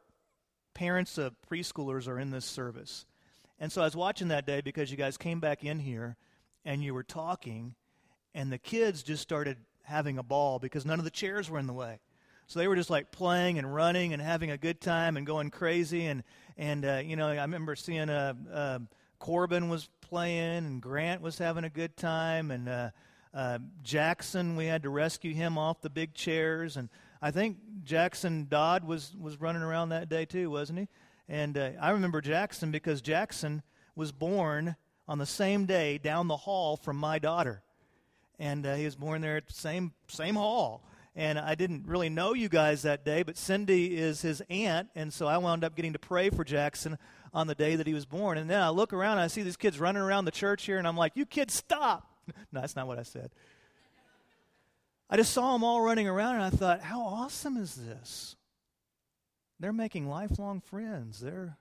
parents 0.75 1.19
of 1.19 1.35
preschoolers 1.51 2.09
are 2.09 2.19
in 2.19 2.31
this 2.31 2.45
service, 2.45 3.05
and 3.59 3.71
so 3.71 3.83
I 3.83 3.85
was 3.85 3.97
watching 3.97 4.29
that 4.29 4.47
day 4.47 4.61
because 4.61 4.91
you 4.91 4.97
guys 4.97 5.17
came 5.17 5.41
back 5.41 5.65
in 5.65 5.81
here 5.81 6.17
and 6.65 6.83
you 6.83 6.95
were 6.95 7.03
talking, 7.03 7.75
and 8.35 8.53
the 8.53 8.59
kids 8.59 9.03
just 9.03 9.23
started 9.23 9.59
having 9.83 10.19
a 10.19 10.23
ball 10.23 10.59
because 10.59 10.87
none 10.87 10.99
of 10.99 11.05
the 11.05 11.11
chairs 11.11 11.51
were 11.51 11.59
in 11.59 11.67
the 11.67 11.73
way. 11.73 11.99
So 12.47 12.59
they 12.59 12.69
were 12.69 12.77
just 12.77 12.91
like 12.91 13.11
playing 13.11 13.59
and 13.59 13.75
running 13.75 14.13
and 14.13 14.23
having 14.23 14.51
a 14.51 14.57
good 14.57 14.81
time 14.81 15.17
and 15.17 15.27
going 15.27 15.51
crazy. 15.51 16.07
And 16.07 16.23
and 16.57 16.85
uh, 16.85 17.03
you 17.05 17.17
know 17.17 17.29
I 17.29 17.43
remember 17.43 17.77
seeing 17.77 18.09
uh, 18.09 18.35
uh, 18.53 18.79
Corbin 19.19 19.69
was 19.69 19.89
playing 20.01 20.65
and 20.65 20.81
Grant 20.81 21.21
was 21.21 21.39
having 21.39 21.65
a 21.65 21.71
good 21.71 21.97
time 21.97 22.51
and. 22.51 22.93
Uh, 23.35 23.59
Jackson, 23.83 24.57
we 24.57 24.67
had 24.67 24.83
to 24.83 24.91
rescue 24.91 25.35
him 25.35 25.59
off 25.59 25.81
the 25.81 25.91
big 25.91 26.15
chairs, 26.15 26.77
and 26.77 26.89
I 27.21 27.31
think 27.31 27.59
Jackson 27.85 28.47
Dodd 28.49 28.85
was 28.85 29.15
was 29.19 29.41
running 29.41 29.63
around 29.63 29.91
that 29.91 30.09
day 30.09 30.25
too, 30.25 30.51
wasn't 30.51 30.79
he? 30.79 30.89
And 31.29 31.59
uh, 31.59 31.71
I 31.81 31.91
remember 31.91 32.21
Jackson 32.21 32.71
because 32.71 33.03
Jackson 33.03 33.63
was 33.95 34.13
born 34.13 34.77
on 35.07 35.19
the 35.19 35.27
same 35.27 35.67
day 35.67 35.99
down 35.99 36.29
the 36.29 36.37
hall 36.37 36.77
from 36.77 36.97
my 36.97 37.19
daughter, 37.19 37.63
and 38.39 38.67
uh, 38.67 38.75
he 38.75 38.85
was 38.85 38.97
born 38.97 39.21
there 39.21 39.37
at 39.37 39.47
the 39.47 39.55
same 39.55 39.93
same 40.09 40.37
hall. 40.37 40.83
And 41.15 41.37
I 41.37 41.57
didn't 41.57 41.87
really 41.87 42.09
know 42.09 42.33
you 42.33 42.49
guys 42.49 42.83
that 42.83 43.05
day, 43.05 43.25
but 43.25 43.37
Cindy 43.37 43.97
is 43.97 44.23
his 44.23 44.41
aunt, 44.49 44.89
and 44.95 45.13
so 45.13 45.27
I 45.27 45.37
wound 45.39 45.65
up 45.65 45.75
getting 45.75 45.93
to 45.95 45.99
pray 45.99 46.31
for 46.31 46.45
Jackson 46.45 46.97
on 47.35 47.49
the 47.49 47.57
day 47.57 47.75
that 47.75 47.89
he 47.89 47.95
was 47.95 48.07
born. 48.07 48.39
And 48.39 48.49
then 48.49 48.63
I 48.63 48.69
look 48.69 48.93
around, 48.93 49.13
and 49.13 49.23
I 49.23 49.27
see 49.27 49.43
these 49.43 49.57
kids 49.57 49.81
running 49.81 50.01
around 50.01 50.27
the 50.27 50.31
church 50.31 50.65
here, 50.65 50.79
and 50.79 50.87
I'm 50.87 50.97
like, 50.97 51.13
"You 51.17 51.27
kids, 51.27 51.55
stop!" 51.55 52.07
no, 52.53 52.61
that's 52.61 52.77
not 52.77 52.87
what 52.87 52.99
I 52.99 53.03
said. 53.03 53.31
I 55.11 55.17
just 55.17 55.33
saw 55.33 55.53
them 55.53 55.65
all 55.65 55.81
running 55.81 56.07
around 56.07 56.35
and 56.35 56.45
I 56.45 56.51
thought, 56.51 56.83
how 56.83 57.01
awesome 57.01 57.57
is 57.57 57.75
this? 57.75 58.37
They're 59.59 59.73
making 59.73 60.09
lifelong 60.09 60.61
friends. 60.61 61.21
They're 61.21 61.59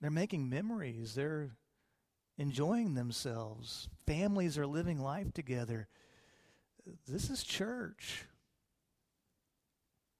they're 0.00 0.10
making 0.10 0.50
memories. 0.50 1.14
They're 1.14 1.50
enjoying 2.36 2.94
themselves. 2.94 3.88
Families 4.06 4.58
are 4.58 4.66
living 4.66 4.98
life 5.00 5.32
together. 5.32 5.88
this 7.06 7.30
is 7.30 7.44
church. 7.44 8.24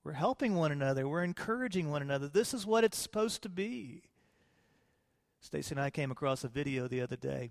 We're 0.04 0.12
helping 0.12 0.54
one 0.54 0.72
another. 0.72 1.08
We're 1.08 1.24
encouraging 1.24 1.90
one 1.90 2.02
another. 2.02 2.28
This 2.28 2.54
is 2.54 2.66
what 2.66 2.84
it's 2.84 2.98
supposed 2.98 3.42
to 3.42 3.48
be. 3.48 4.02
Stacy 5.40 5.74
and 5.74 5.80
I 5.80 5.90
came 5.90 6.12
across 6.12 6.44
a 6.44 6.48
video 6.48 6.86
the 6.86 7.00
other 7.00 7.16
day. 7.16 7.50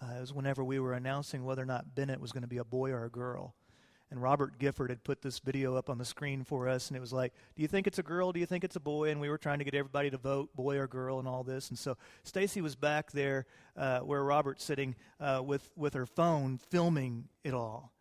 Uh, 0.00 0.16
it 0.16 0.20
was 0.20 0.32
whenever 0.32 0.62
we 0.62 0.78
were 0.78 0.92
announcing 0.92 1.44
whether 1.44 1.62
or 1.62 1.66
not 1.66 1.94
Bennett 1.94 2.20
was 2.20 2.32
going 2.32 2.42
to 2.42 2.48
be 2.48 2.58
a 2.58 2.64
boy 2.64 2.90
or 2.90 3.04
a 3.04 3.10
girl. 3.10 3.54
And 4.10 4.22
Robert 4.22 4.58
Gifford 4.58 4.88
had 4.88 5.04
put 5.04 5.20
this 5.20 5.38
video 5.38 5.74
up 5.74 5.90
on 5.90 5.98
the 5.98 6.04
screen 6.04 6.42
for 6.42 6.66
us, 6.66 6.88
and 6.88 6.96
it 6.96 7.00
was 7.00 7.12
like, 7.12 7.34
Do 7.54 7.62
you 7.62 7.68
think 7.68 7.86
it's 7.86 7.98
a 7.98 8.02
girl? 8.02 8.32
Do 8.32 8.40
you 8.40 8.46
think 8.46 8.64
it's 8.64 8.76
a 8.76 8.80
boy? 8.80 9.10
And 9.10 9.20
we 9.20 9.28
were 9.28 9.36
trying 9.36 9.58
to 9.58 9.66
get 9.66 9.74
everybody 9.74 10.08
to 10.10 10.16
vote, 10.16 10.54
boy 10.56 10.78
or 10.78 10.86
girl, 10.86 11.18
and 11.18 11.28
all 11.28 11.44
this. 11.44 11.68
And 11.68 11.78
so 11.78 11.96
Stacy 12.22 12.62
was 12.62 12.74
back 12.74 13.12
there 13.12 13.44
uh, 13.76 14.00
where 14.00 14.24
Robert's 14.24 14.64
sitting 14.64 14.94
uh, 15.20 15.42
with, 15.44 15.70
with 15.76 15.92
her 15.92 16.06
phone 16.06 16.58
filming 16.70 17.28
it 17.44 17.52
all. 17.52 17.92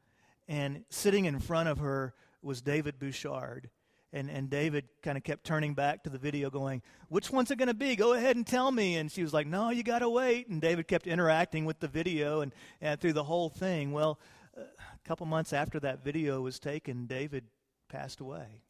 And 0.48 0.86
sitting 0.90 1.26
in 1.26 1.40
front 1.40 1.68
of 1.68 1.80
her 1.80 2.14
was 2.42 2.62
David 2.62 3.00
Bouchard. 3.00 3.70
And, 4.13 4.30
and 4.30 4.50
David 4.50 4.86
kind 5.04 5.17
of 5.17 5.24
kept 5.24 5.43
turning 5.43 5.74
back 5.74 6.04
to 6.04 6.10
the 6.10 6.17
video, 6.17 6.50
going, 6.50 6.82
Which 7.10 7.30
one's 7.30 7.52
it 7.52 7.58
going 7.58 7.67
to 7.67 7.74
be? 7.74 7.96
Go 7.96 8.13
ahead 8.13 8.38
and 8.38 8.48
tell 8.48 8.72
me. 8.72 8.96
And 8.96 9.12
she 9.12 9.22
was 9.22 9.34
like, 9.34 9.48
No, 9.48 9.70
you 9.70 9.84
got 9.84 10.00
to 10.00 10.10
wait. 10.10 10.48
And 10.48 10.62
David 10.62 10.88
kept 10.88 11.08
interacting 11.08 11.65
with 11.65 11.80
the 11.80 11.88
video 11.88 12.41
and, 12.41 12.54
and 12.82 13.00
through 13.00 13.13
the 13.13 13.26
whole 13.26 13.50
thing. 13.50 13.91
Well, 13.91 14.20
uh, 14.58 14.62
a 14.62 15.08
couple 15.08 15.26
months 15.26 15.52
after 15.52 15.80
that 15.82 16.04
video 16.04 16.41
was 16.41 16.60
taken, 16.60 17.06
David 17.06 17.43
passed 17.89 18.22
away. 18.22 18.62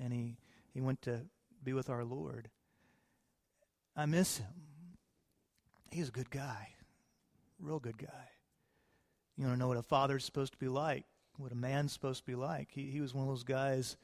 And 0.00 0.12
he, 0.12 0.36
he 0.72 0.80
went 0.80 1.02
to 1.02 1.22
be 1.64 1.72
with 1.72 1.90
our 1.90 2.04
Lord. 2.04 2.48
I 3.96 4.06
miss 4.06 4.38
him. 4.38 4.46
He's 5.90 6.08
a 6.08 6.12
good 6.12 6.30
guy, 6.30 6.68
real 7.58 7.80
good 7.80 7.98
guy. 7.98 8.28
You 9.36 9.46
want 9.46 9.56
to 9.56 9.58
know 9.58 9.68
what 9.68 9.76
a 9.76 9.82
father's 9.82 10.24
supposed 10.24 10.52
to 10.52 10.58
be 10.58 10.68
like? 10.68 11.04
what 11.40 11.52
a 11.52 11.56
man's 11.56 11.92
supposed 11.92 12.20
to 12.20 12.26
be 12.26 12.34
like. 12.34 12.68
He, 12.70 12.90
he 12.90 13.00
was 13.00 13.14
one 13.14 13.22
of 13.22 13.28
those 13.28 13.44
guys 13.44 13.96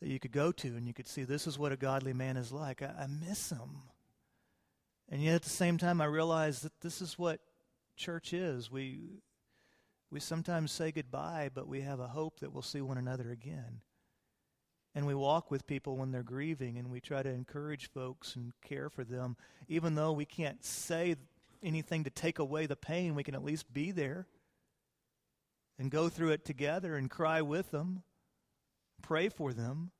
that 0.00 0.08
you 0.08 0.18
could 0.18 0.32
go 0.32 0.50
to 0.52 0.68
and 0.68 0.86
you 0.86 0.94
could 0.94 1.08
see 1.08 1.24
this 1.24 1.46
is 1.46 1.58
what 1.58 1.72
a 1.72 1.76
godly 1.76 2.12
man 2.12 2.36
is 2.36 2.52
like. 2.52 2.82
I, 2.82 3.02
I 3.02 3.06
miss 3.06 3.50
him. 3.50 3.82
And 5.10 5.22
yet 5.22 5.34
at 5.34 5.42
the 5.42 5.50
same 5.50 5.76
time, 5.76 6.00
I 6.00 6.06
realize 6.06 6.60
that 6.62 6.80
this 6.80 7.02
is 7.02 7.18
what 7.18 7.40
church 7.96 8.32
is. 8.32 8.70
We, 8.70 9.22
we 10.10 10.20
sometimes 10.20 10.72
say 10.72 10.92
goodbye, 10.92 11.50
but 11.52 11.68
we 11.68 11.80
have 11.82 12.00
a 12.00 12.06
hope 12.08 12.40
that 12.40 12.52
we'll 12.52 12.62
see 12.62 12.80
one 12.80 12.98
another 12.98 13.30
again. 13.30 13.80
And 14.94 15.06
we 15.06 15.14
walk 15.14 15.50
with 15.50 15.66
people 15.66 15.96
when 15.96 16.10
they're 16.10 16.22
grieving, 16.22 16.78
and 16.78 16.90
we 16.90 17.00
try 17.00 17.22
to 17.22 17.28
encourage 17.28 17.90
folks 17.90 18.34
and 18.34 18.52
care 18.60 18.88
for 18.88 19.04
them. 19.04 19.36
Even 19.68 19.94
though 19.94 20.12
we 20.12 20.24
can't 20.24 20.64
say 20.64 21.16
anything 21.62 22.04
to 22.04 22.10
take 22.10 22.38
away 22.38 22.66
the 22.66 22.76
pain, 22.76 23.14
we 23.14 23.22
can 23.22 23.34
at 23.34 23.44
least 23.44 23.72
be 23.72 23.92
there 23.92 24.26
and 25.78 25.90
go 25.90 26.08
through 26.08 26.30
it 26.30 26.44
together 26.44 26.96
and 26.96 27.08
cry 27.08 27.40
with 27.40 27.70
them, 27.70 28.02
pray 29.00 29.28
for 29.28 29.52
them. 29.52 29.90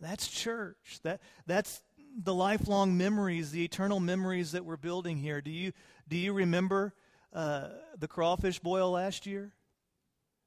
That's 0.00 0.28
church. 0.28 1.00
That, 1.02 1.20
that's 1.46 1.82
the 2.16 2.34
lifelong 2.34 2.96
memories, 2.96 3.50
the 3.50 3.64
eternal 3.64 4.00
memories 4.00 4.52
that 4.52 4.64
we're 4.64 4.76
building 4.76 5.16
here. 5.16 5.40
Do 5.40 5.50
you, 5.50 5.72
do 6.08 6.16
you 6.16 6.32
remember 6.32 6.94
uh, 7.32 7.68
the 7.98 8.08
crawfish 8.08 8.58
boil 8.58 8.92
last 8.92 9.26
year? 9.26 9.52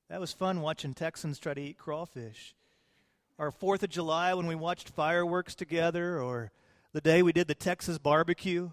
That 0.10 0.22
was 0.22 0.32
fun 0.32 0.62
watching 0.62 0.94
Texans 0.94 1.40
try 1.40 1.54
to 1.54 1.62
eat 1.62 1.78
crawfish. 1.78 2.56
Our 3.38 3.52
4th 3.52 3.84
of 3.84 3.90
July 3.90 4.34
when 4.34 4.48
we 4.48 4.56
watched 4.56 4.90
fireworks 4.90 5.54
together, 5.54 6.20
or 6.20 6.52
the 6.94 7.02
day 7.02 7.22
we 7.22 7.34
did 7.34 7.48
the 7.48 7.56
Texas 7.56 7.98
barbecue. 7.98 8.72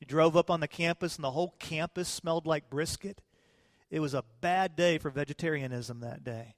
You 0.00 0.06
drove 0.06 0.36
up 0.36 0.50
on 0.50 0.60
the 0.60 0.68
campus 0.68 1.16
and 1.16 1.24
the 1.24 1.32
whole 1.32 1.54
campus 1.58 2.08
smelled 2.08 2.46
like 2.46 2.70
brisket. 2.70 3.20
It 3.90 4.00
was 4.00 4.14
a 4.14 4.24
bad 4.40 4.76
day 4.76 4.98
for 4.98 5.10
vegetarianism 5.10 6.00
that 6.00 6.22
day, 6.22 6.54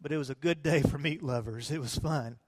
but 0.00 0.12
it 0.12 0.18
was 0.18 0.30
a 0.30 0.34
good 0.34 0.62
day 0.62 0.82
for 0.82 0.98
meat 0.98 1.22
lovers. 1.22 1.70
It 1.70 1.80
was 1.80 1.98
fun. 1.98 2.38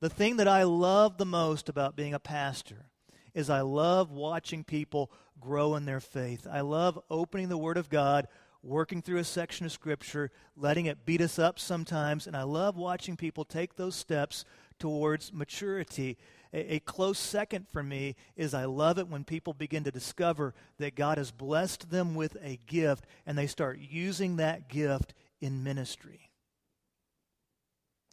The 0.00 0.08
thing 0.08 0.36
that 0.38 0.48
I 0.48 0.62
love 0.62 1.18
the 1.18 1.26
most 1.26 1.68
about 1.68 1.96
being 1.96 2.14
a 2.14 2.18
pastor 2.18 2.86
is 3.34 3.50
I 3.50 3.60
love 3.60 4.10
watching 4.10 4.64
people 4.64 5.10
grow 5.38 5.74
in 5.74 5.84
their 5.84 6.00
faith. 6.00 6.46
I 6.50 6.60
love 6.60 6.98
opening 7.10 7.48
the 7.48 7.58
Word 7.58 7.76
of 7.76 7.88
God, 7.88 8.26
working 8.62 9.02
through 9.02 9.18
a 9.18 9.24
section 9.24 9.66
of 9.66 9.72
Scripture, 9.72 10.30
letting 10.56 10.86
it 10.86 11.04
beat 11.04 11.20
us 11.20 11.38
up 11.38 11.58
sometimes, 11.58 12.26
and 12.26 12.36
I 12.36 12.42
love 12.42 12.76
watching 12.76 13.16
people 13.16 13.44
take 13.44 13.76
those 13.76 13.94
steps 13.94 14.44
towards 14.78 15.32
maturity. 15.32 16.18
A, 16.52 16.80
close 16.80 17.18
second 17.18 17.66
for 17.72 17.82
me 17.82 18.16
is 18.36 18.54
I 18.54 18.64
love 18.64 18.98
it 18.98 19.08
when 19.08 19.22
people 19.24 19.52
begin 19.52 19.84
to 19.84 19.92
discover 19.92 20.54
that 20.78 20.96
God 20.96 21.16
has 21.16 21.30
blessed 21.30 21.90
them 21.90 22.14
with 22.16 22.36
a 22.42 22.58
gift 22.66 23.04
and 23.24 23.38
they 23.38 23.46
start 23.46 23.78
using 23.78 24.36
that 24.36 24.68
gift 24.68 25.14
in 25.40 25.62
ministry. 25.62 26.29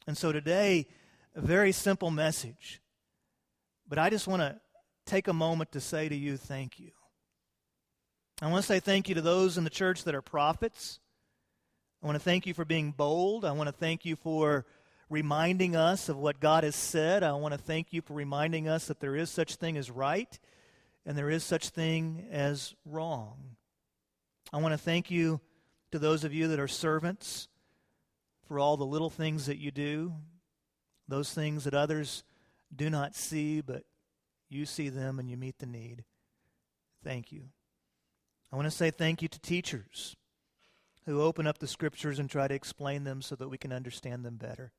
And 0.08 0.16
so 0.16 0.32
today, 0.32 0.86
a 1.34 1.42
very 1.42 1.70
simple 1.70 2.10
message. 2.10 2.80
But 3.86 3.98
I 3.98 4.08
just 4.08 4.26
want 4.26 4.40
to 4.40 4.58
take 5.04 5.28
a 5.28 5.34
moment 5.34 5.72
to 5.72 5.82
say 5.82 6.08
to 6.08 6.16
you, 6.16 6.38
thank 6.38 6.80
you. 6.80 6.92
I 8.40 8.46
want 8.50 8.62
to 8.62 8.66
say 8.66 8.80
thank 8.80 9.10
you 9.10 9.14
to 9.16 9.20
those 9.20 9.58
in 9.58 9.64
the 9.64 9.70
church 9.70 10.04
that 10.04 10.14
are 10.14 10.22
prophets. 10.22 10.98
I 12.02 12.06
want 12.06 12.16
to 12.16 12.24
thank 12.24 12.46
you 12.46 12.54
for 12.54 12.64
being 12.64 12.90
bold. 12.90 13.44
I 13.44 13.52
want 13.52 13.68
to 13.68 13.72
thank 13.74 14.06
you 14.06 14.16
for 14.16 14.64
reminding 15.10 15.76
us 15.76 16.08
of 16.08 16.16
what 16.16 16.40
God 16.40 16.64
has 16.64 16.74
said. 16.74 17.22
I 17.22 17.32
want 17.32 17.52
to 17.52 17.58
thank 17.58 17.92
you 17.92 18.00
for 18.00 18.14
reminding 18.14 18.66
us 18.66 18.86
that 18.86 19.00
there 19.00 19.14
is 19.14 19.28
such 19.28 19.56
thing 19.56 19.76
as 19.76 19.90
right 19.90 20.38
and 21.04 21.18
there 21.18 21.28
is 21.28 21.44
such 21.44 21.68
thing 21.68 22.28
as 22.30 22.74
wrong. 22.86 23.56
I 24.54 24.56
want 24.56 24.72
to 24.72 24.78
thank 24.78 25.10
you 25.10 25.42
to 25.92 25.98
those 25.98 26.24
of 26.24 26.32
you 26.32 26.48
that 26.48 26.60
are 26.60 26.66
servants 26.66 27.48
for 28.48 28.58
all 28.58 28.76
the 28.76 28.86
little 28.86 29.10
things 29.10 29.46
that 29.46 29.58
you 29.58 29.70
do, 29.70 30.14
those 31.06 31.32
things 31.32 31.64
that 31.64 31.74
others 31.74 32.24
do 32.74 32.88
not 32.88 33.14
see, 33.14 33.60
but 33.60 33.84
you 34.48 34.64
see 34.64 34.88
them 34.88 35.18
and 35.18 35.30
you 35.30 35.36
meet 35.36 35.58
the 35.58 35.66
need. 35.66 36.04
Thank 37.04 37.30
you. 37.30 37.42
I 38.50 38.56
want 38.56 38.66
to 38.66 38.70
say 38.70 38.90
thank 38.90 39.20
you 39.20 39.28
to 39.28 39.38
teachers 39.38 40.16
who 41.04 41.20
open 41.22 41.46
up 41.46 41.58
the 41.58 41.68
scriptures 41.68 42.18
and 42.18 42.28
try 42.28 42.48
to 42.48 42.54
explain 42.54 43.04
them 43.04 43.22
so 43.22 43.36
that 43.36 43.48
we 43.48 43.58
can 43.58 43.72
understand 43.72 44.24
them 44.24 44.36
better 44.36 44.72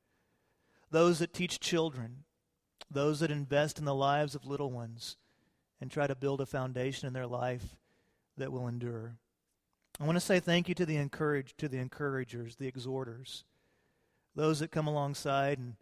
those 0.91 1.19
that 1.19 1.33
teach 1.33 1.59
children, 1.59 2.23
those 2.89 3.19
that 3.19 3.31
invest 3.31 3.77
in 3.77 3.85
the 3.85 3.93
lives 3.93 4.35
of 4.35 4.45
little 4.45 4.71
ones 4.71 5.17
and 5.79 5.91
try 5.91 6.07
to 6.07 6.15
build 6.15 6.41
a 6.41 6.45
foundation 6.45 7.07
in 7.07 7.13
their 7.13 7.27
life 7.27 7.77
that 8.37 8.51
will 8.51 8.67
endure. 8.67 9.15
I 9.99 10.05
want 10.05 10.15
to 10.15 10.19
say 10.19 10.39
thank 10.39 10.67
you 10.67 10.75
to 10.75 10.85
the 10.85 10.97
encourage 10.97 11.55
to 11.57 11.67
the 11.67 11.77
encouragers, 11.77 12.55
the 12.55 12.67
exhorters, 12.67 13.43
those 14.39 14.59
that 14.59 14.71
come 14.71 14.87
alongside 14.87 15.57
and 15.57 15.75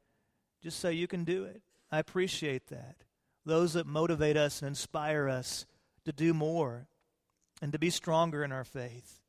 just 0.64 0.80
say 0.80 0.92
you 0.92 1.08
can 1.08 1.24
do 1.24 1.44
it. 1.44 1.62
I 1.92 2.00
appreciate 2.00 2.68
that. 2.70 2.96
Those 3.46 3.74
that 3.74 3.86
motivate 3.86 4.36
us 4.36 4.62
and 4.62 4.68
inspire 4.68 5.30
us 5.30 5.68
to 6.06 6.12
do 6.12 6.34
more 6.34 6.88
and 7.62 7.72
to 7.72 7.78
be 7.78 7.92
stronger 7.92 8.44
in 8.44 8.52
our 8.52 8.64
faith. 8.64 9.22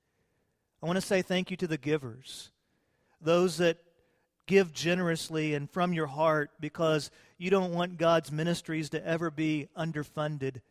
I 0.82 0.86
want 0.86 0.96
to 0.96 1.04
say 1.04 1.20
thank 1.20 1.50
you 1.50 1.58
to 1.58 1.66
the 1.66 1.76
givers, 1.76 2.50
those 3.20 3.58
that 3.58 3.76
give 4.46 4.72
generously 4.72 5.52
and 5.52 5.70
from 5.70 5.92
your 5.92 6.06
heart 6.06 6.50
because 6.58 7.10
you 7.36 7.50
don't 7.50 7.74
want 7.74 7.98
God's 7.98 8.32
ministries 8.32 8.88
to 8.90 9.06
ever 9.06 9.30
be 9.30 9.68
underfunded. 9.76 10.62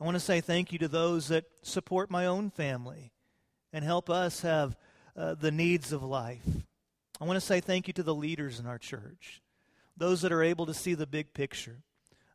I 0.00 0.04
want 0.04 0.16
to 0.16 0.20
say 0.20 0.40
thank 0.40 0.72
you 0.72 0.78
to 0.80 0.88
those 0.88 1.28
that 1.28 1.44
support 1.62 2.10
my 2.10 2.26
own 2.26 2.50
family 2.50 3.12
and 3.72 3.84
help 3.84 4.10
us 4.10 4.40
have 4.40 4.76
uh, 5.16 5.34
the 5.34 5.52
needs 5.52 5.92
of 5.92 6.02
life. 6.02 6.64
I 7.22 7.24
want 7.24 7.36
to 7.36 7.46
say 7.46 7.60
thank 7.60 7.86
you 7.86 7.92
to 7.94 8.02
the 8.02 8.16
leaders 8.16 8.58
in 8.58 8.66
our 8.66 8.78
church, 8.78 9.40
those 9.96 10.22
that 10.22 10.32
are 10.32 10.42
able 10.42 10.66
to 10.66 10.74
see 10.74 10.94
the 10.94 11.06
big 11.06 11.32
picture, 11.32 11.84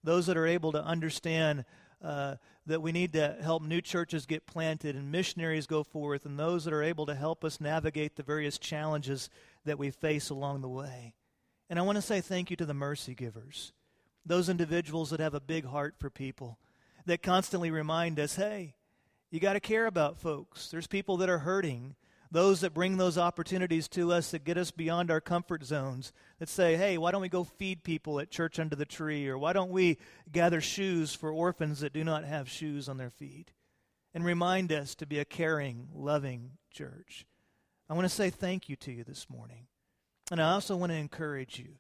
those 0.01 0.27
that 0.27 0.37
are 0.37 0.47
able 0.47 0.71
to 0.71 0.81
understand 0.81 1.65
uh, 2.01 2.35
that 2.65 2.81
we 2.81 2.93
need 2.93 3.11
to 3.11 3.35
help 3.41 3.63
new 3.63 3.81
churches 3.81 4.25
get 4.25 4.47
planted 4.47 4.95
and 4.95 5.11
missionaries 5.11 5.67
go 5.67 5.83
forth, 5.83 6.25
and 6.25 6.39
those 6.39 6.63
that 6.63 6.73
are 6.73 6.83
able 6.83 7.05
to 7.05 7.15
help 7.15 7.43
us 7.43 7.59
navigate 7.59 8.15
the 8.15 8.23
various 8.23 8.57
challenges 8.57 9.29
that 9.65 9.77
we 9.77 9.91
face 9.91 10.29
along 10.29 10.61
the 10.61 10.69
way. 10.69 11.13
And 11.69 11.77
I 11.77 11.81
want 11.81 11.97
to 11.97 12.01
say 12.01 12.21
thank 12.21 12.49
you 12.49 12.55
to 12.55 12.65
the 12.65 12.73
mercy 12.73 13.13
givers, 13.13 13.73
those 14.25 14.47
individuals 14.47 15.09
that 15.09 15.19
have 15.19 15.33
a 15.33 15.41
big 15.41 15.65
heart 15.65 15.95
for 15.99 16.09
people, 16.09 16.59
that 17.05 17.21
constantly 17.21 17.71
remind 17.71 18.21
us 18.21 18.37
hey, 18.37 18.73
you 19.31 19.41
got 19.41 19.53
to 19.53 19.59
care 19.59 19.85
about 19.85 20.17
folks. 20.17 20.71
There's 20.71 20.87
people 20.87 21.17
that 21.17 21.29
are 21.29 21.39
hurting. 21.39 21.97
Those 22.29 22.61
that 22.61 22.73
bring 22.73 22.97
those 22.97 23.17
opportunities 23.17 23.87
to 23.89 24.11
us 24.11 24.31
that 24.31 24.43
get 24.43 24.57
us 24.57 24.71
beyond 24.71 25.09
our 25.09 25.21
comfort 25.21 25.63
zones, 25.63 26.11
that 26.39 26.49
say, 26.49 26.75
hey, 26.75 26.97
why 26.97 27.11
don't 27.11 27.21
we 27.21 27.29
go 27.29 27.43
feed 27.43 27.83
people 27.83 28.19
at 28.19 28.29
church 28.29 28.59
under 28.59 28.75
the 28.75 28.85
tree? 28.85 29.27
Or 29.29 29.37
why 29.37 29.53
don't 29.53 29.71
we 29.71 29.97
gather 30.31 30.59
shoes 30.59 31.13
for 31.13 31.31
orphans 31.31 31.79
that 31.79 31.93
do 31.93 32.03
not 32.03 32.25
have 32.25 32.49
shoes 32.49 32.89
on 32.89 32.97
their 32.97 33.09
feet? 33.09 33.51
And 34.13 34.25
remind 34.25 34.71
us 34.71 34.95
to 34.95 35.05
be 35.05 35.19
a 35.19 35.25
caring, 35.25 35.87
loving 35.93 36.51
church. 36.71 37.25
I 37.89 37.93
want 37.93 38.05
to 38.05 38.13
say 38.13 38.29
thank 38.29 38.67
you 38.67 38.75
to 38.77 38.91
you 38.91 39.03
this 39.03 39.29
morning. 39.29 39.67
And 40.29 40.41
I 40.41 40.51
also 40.51 40.75
want 40.75 40.91
to 40.91 40.97
encourage 40.97 41.57
you 41.59 41.75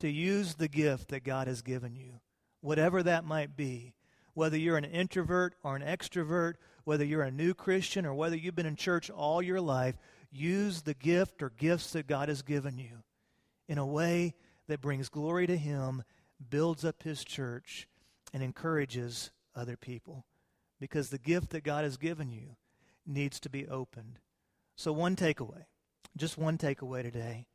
to 0.00 0.08
use 0.08 0.54
the 0.54 0.68
gift 0.68 1.08
that 1.08 1.24
God 1.24 1.48
has 1.48 1.62
given 1.62 1.94
you, 1.94 2.20
whatever 2.60 3.02
that 3.02 3.24
might 3.24 3.56
be, 3.56 3.94
whether 4.34 4.56
you're 4.56 4.76
an 4.76 4.84
introvert 4.84 5.54
or 5.62 5.76
an 5.76 5.82
extrovert, 5.82 6.54
whether 6.86 7.04
you're 7.04 7.22
a 7.22 7.32
new 7.32 7.52
Christian 7.52 8.06
or 8.06 8.14
whether 8.14 8.36
you've 8.36 8.54
been 8.54 8.64
in 8.64 8.76
church 8.76 9.10
all 9.10 9.42
your 9.42 9.60
life, 9.60 9.96
use 10.30 10.82
the 10.82 10.94
gift 10.94 11.42
or 11.42 11.50
gifts 11.50 11.90
that 11.92 12.06
God 12.06 12.28
has 12.28 12.42
given 12.42 12.78
you 12.78 13.02
in 13.68 13.76
a 13.76 13.84
way 13.84 14.34
that 14.68 14.80
brings 14.80 15.08
glory 15.08 15.48
to 15.48 15.56
Him, 15.56 16.04
builds 16.48 16.84
up 16.84 17.02
His 17.02 17.24
church, 17.24 17.88
and 18.32 18.40
encourages 18.40 19.32
other 19.52 19.76
people. 19.76 20.26
Because 20.78 21.10
the 21.10 21.18
gift 21.18 21.50
that 21.50 21.64
God 21.64 21.82
has 21.82 21.96
given 21.96 22.30
you 22.30 22.54
needs 23.04 23.40
to 23.40 23.50
be 23.50 23.66
opened. 23.66 24.20
So, 24.76 24.92
one 24.92 25.16
takeaway, 25.16 25.64
just 26.16 26.38
one 26.38 26.56
takeaway 26.56 27.02
today. 27.02 27.46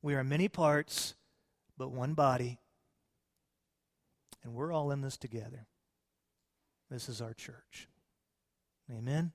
We 0.00 0.14
are 0.14 0.22
many 0.22 0.46
parts, 0.46 1.16
but 1.76 1.90
one 1.90 2.14
body, 2.14 2.60
and 4.44 4.54
we're 4.54 4.72
all 4.72 4.92
in 4.92 5.00
this 5.00 5.16
together. 5.16 5.66
This 6.88 7.08
is 7.08 7.20
our 7.20 7.34
church. 7.34 7.89
Amen. 8.98 9.30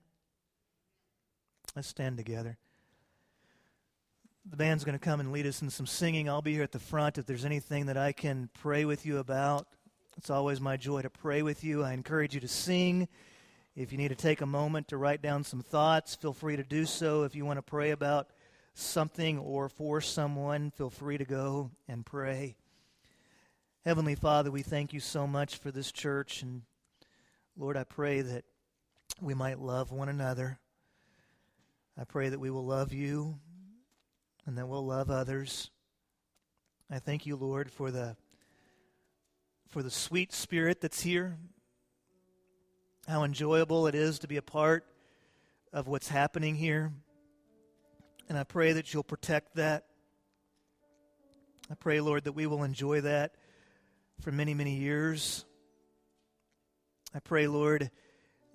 Let's 1.75 1.87
stand 1.87 2.17
together. 2.17 2.57
The 4.49 4.57
band's 4.57 4.83
going 4.83 4.97
to 4.97 5.03
come 5.03 5.19
and 5.19 5.31
lead 5.31 5.47
us 5.47 5.61
in 5.61 5.69
some 5.69 5.87
singing. 5.87 6.29
I'll 6.29 6.41
be 6.41 6.53
here 6.53 6.63
at 6.63 6.71
the 6.71 6.79
front 6.79 7.17
if 7.17 7.25
there's 7.25 7.45
anything 7.45 7.85
that 7.85 7.97
I 7.97 8.11
can 8.11 8.49
pray 8.53 8.85
with 8.85 9.05
you 9.05 9.17
about. 9.17 9.67
It's 10.17 10.29
always 10.29 10.59
my 10.59 10.77
joy 10.77 11.01
to 11.01 11.09
pray 11.09 11.41
with 11.41 11.63
you. 11.63 11.83
I 11.83 11.93
encourage 11.93 12.35
you 12.35 12.41
to 12.41 12.47
sing. 12.47 13.07
If 13.75 13.91
you 13.91 13.97
need 13.97 14.09
to 14.09 14.15
take 14.15 14.41
a 14.41 14.45
moment 14.45 14.89
to 14.89 14.97
write 14.97 15.21
down 15.21 15.43
some 15.43 15.61
thoughts, 15.61 16.15
feel 16.15 16.33
free 16.33 16.57
to 16.57 16.63
do 16.63 16.85
so. 16.85 17.23
If 17.23 17.35
you 17.35 17.45
want 17.45 17.57
to 17.57 17.63
pray 17.63 17.91
about 17.91 18.29
something 18.73 19.39
or 19.39 19.69
for 19.69 20.01
someone, 20.01 20.71
feel 20.71 20.89
free 20.89 21.17
to 21.17 21.25
go 21.25 21.71
and 21.87 22.05
pray. 22.05 22.55
Heavenly 23.85 24.15
Father, 24.15 24.51
we 24.51 24.63
thank 24.63 24.93
you 24.93 24.99
so 24.99 25.25
much 25.25 25.57
for 25.57 25.71
this 25.71 25.91
church. 25.91 26.41
And 26.41 26.63
Lord, 27.57 27.77
I 27.77 27.83
pray 27.83 28.21
that 28.21 28.45
we 29.21 29.33
might 29.33 29.59
love 29.59 29.91
one 29.91 30.09
another. 30.09 30.59
I 31.97 32.03
pray 32.03 32.29
that 32.29 32.39
we 32.39 32.49
will 32.49 32.65
love 32.65 32.91
you 32.91 33.39
and 34.45 34.57
that 34.57 34.67
we'll 34.67 34.85
love 34.85 35.09
others. 35.09 35.71
I 36.91 36.99
thank 36.99 37.25
you, 37.25 37.35
Lord, 37.35 37.71
for 37.71 37.91
the 37.91 38.15
for 39.69 39.81
the 39.81 39.91
sweet 39.91 40.31
spirit 40.31 40.81
that's 40.81 41.01
here. 41.01 41.37
How 43.07 43.23
enjoyable 43.23 43.87
it 43.87 43.95
is 43.95 44.19
to 44.19 44.27
be 44.27 44.37
a 44.37 44.41
part 44.41 44.85
of 45.73 45.87
what's 45.87 46.07
happening 46.07 46.55
here. 46.55 46.93
And 48.29 48.37
I 48.37 48.43
pray 48.43 48.73
that 48.73 48.93
you'll 48.93 49.03
protect 49.03 49.55
that. 49.55 49.85
I 51.69 51.75
pray, 51.75 51.99
Lord, 51.99 52.23
that 52.25 52.33
we 52.33 52.47
will 52.47 52.63
enjoy 52.63 53.01
that 53.01 53.35
for 54.21 54.31
many, 54.31 54.53
many 54.53 54.75
years. 54.75 55.45
I 57.13 57.19
pray, 57.19 57.47
Lord, 57.47 57.91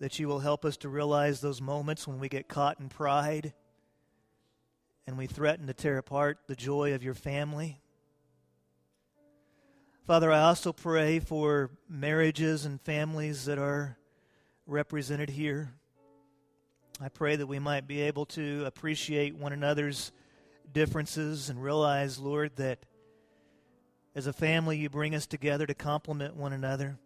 that 0.00 0.18
you 0.18 0.26
will 0.26 0.40
help 0.40 0.64
us 0.64 0.78
to 0.78 0.88
realize 0.88 1.40
those 1.40 1.60
moments 1.60 2.08
when 2.08 2.18
we 2.18 2.28
get 2.28 2.48
caught 2.48 2.80
in 2.80 2.88
pride 2.88 3.52
and 5.06 5.18
we 5.18 5.26
threaten 5.26 5.66
to 5.66 5.74
tear 5.74 5.98
apart 5.98 6.38
the 6.46 6.56
joy 6.56 6.94
of 6.94 7.04
your 7.04 7.14
family. 7.14 7.80
Father, 10.06 10.32
I 10.32 10.40
also 10.42 10.72
pray 10.72 11.20
for 11.20 11.70
marriages 11.88 12.64
and 12.64 12.80
families 12.80 13.44
that 13.44 13.58
are 13.58 13.98
represented 14.66 15.28
here. 15.28 15.74
I 16.98 17.10
pray 17.10 17.36
that 17.36 17.46
we 17.46 17.58
might 17.58 17.86
be 17.86 18.00
able 18.00 18.24
to 18.26 18.64
appreciate 18.64 19.36
one 19.36 19.52
another's 19.52 20.12
differences 20.72 21.50
and 21.50 21.62
realize, 21.62 22.18
Lord, 22.18 22.56
that 22.56 22.86
as 24.14 24.26
a 24.26 24.32
family 24.32 24.78
you 24.78 24.88
bring 24.88 25.14
us 25.14 25.26
together 25.26 25.66
to 25.66 25.74
complement 25.74 26.36
one 26.36 26.52
another, 26.52 26.98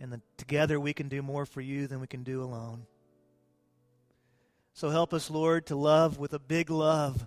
and 0.00 0.12
that 0.12 0.20
together 0.38 0.80
we 0.80 0.94
can 0.94 1.08
do 1.08 1.22
more 1.22 1.44
for 1.44 1.60
you 1.60 1.86
than 1.86 2.00
we 2.00 2.06
can 2.06 2.22
do 2.22 2.42
alone. 2.42 2.86
So 4.72 4.88
help 4.88 5.12
us, 5.12 5.30
Lord, 5.30 5.66
to 5.66 5.76
love 5.76 6.18
with 6.18 6.32
a 6.32 6.38
big 6.38 6.70
love. 6.70 7.26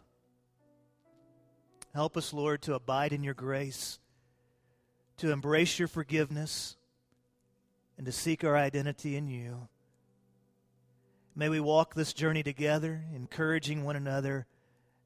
Help 1.94 2.18
us, 2.18 2.34
Lord, 2.34 2.64
to 2.64 2.74
abide 2.74 3.14
in 3.14 3.24
your 3.24 3.36
grace, 3.36 4.00
to 5.18 5.32
embrace 5.32 5.78
your 5.78 5.88
forgiveness, 5.88 6.76
and 7.98 8.08
to 8.08 8.12
seek 8.12 8.44
our 8.44 8.58
identity 8.58 9.16
in 9.16 9.28
you. 9.28 9.68
May 11.36 11.50
we 11.50 11.60
walk 11.60 11.94
this 11.94 12.14
journey 12.14 12.42
together, 12.42 13.04
encouraging 13.14 13.84
one 13.84 13.96
another, 13.96 14.48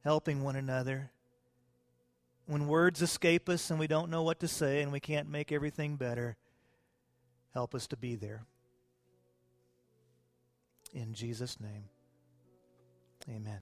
helping 0.03 0.41
one 0.41 0.55
another. 0.55 1.11
When 2.45 2.67
words 2.67 3.01
escape 3.01 3.49
us 3.49 3.69
and 3.69 3.79
we 3.79 3.87
don't 3.87 4.09
know 4.09 4.23
what 4.23 4.39
to 4.39 4.47
say 4.47 4.81
and 4.81 4.91
we 4.91 5.01
can't 5.01 5.29
make 5.29 5.51
everything 5.51 5.97
better, 5.97 6.37
help 7.57 7.73
us 7.73 7.87
to 7.87 7.97
be 7.97 8.13
there. 8.13 8.43
In 10.93 11.15
Jesus' 11.15 11.59
name, 11.59 11.85
amen. 13.27 13.55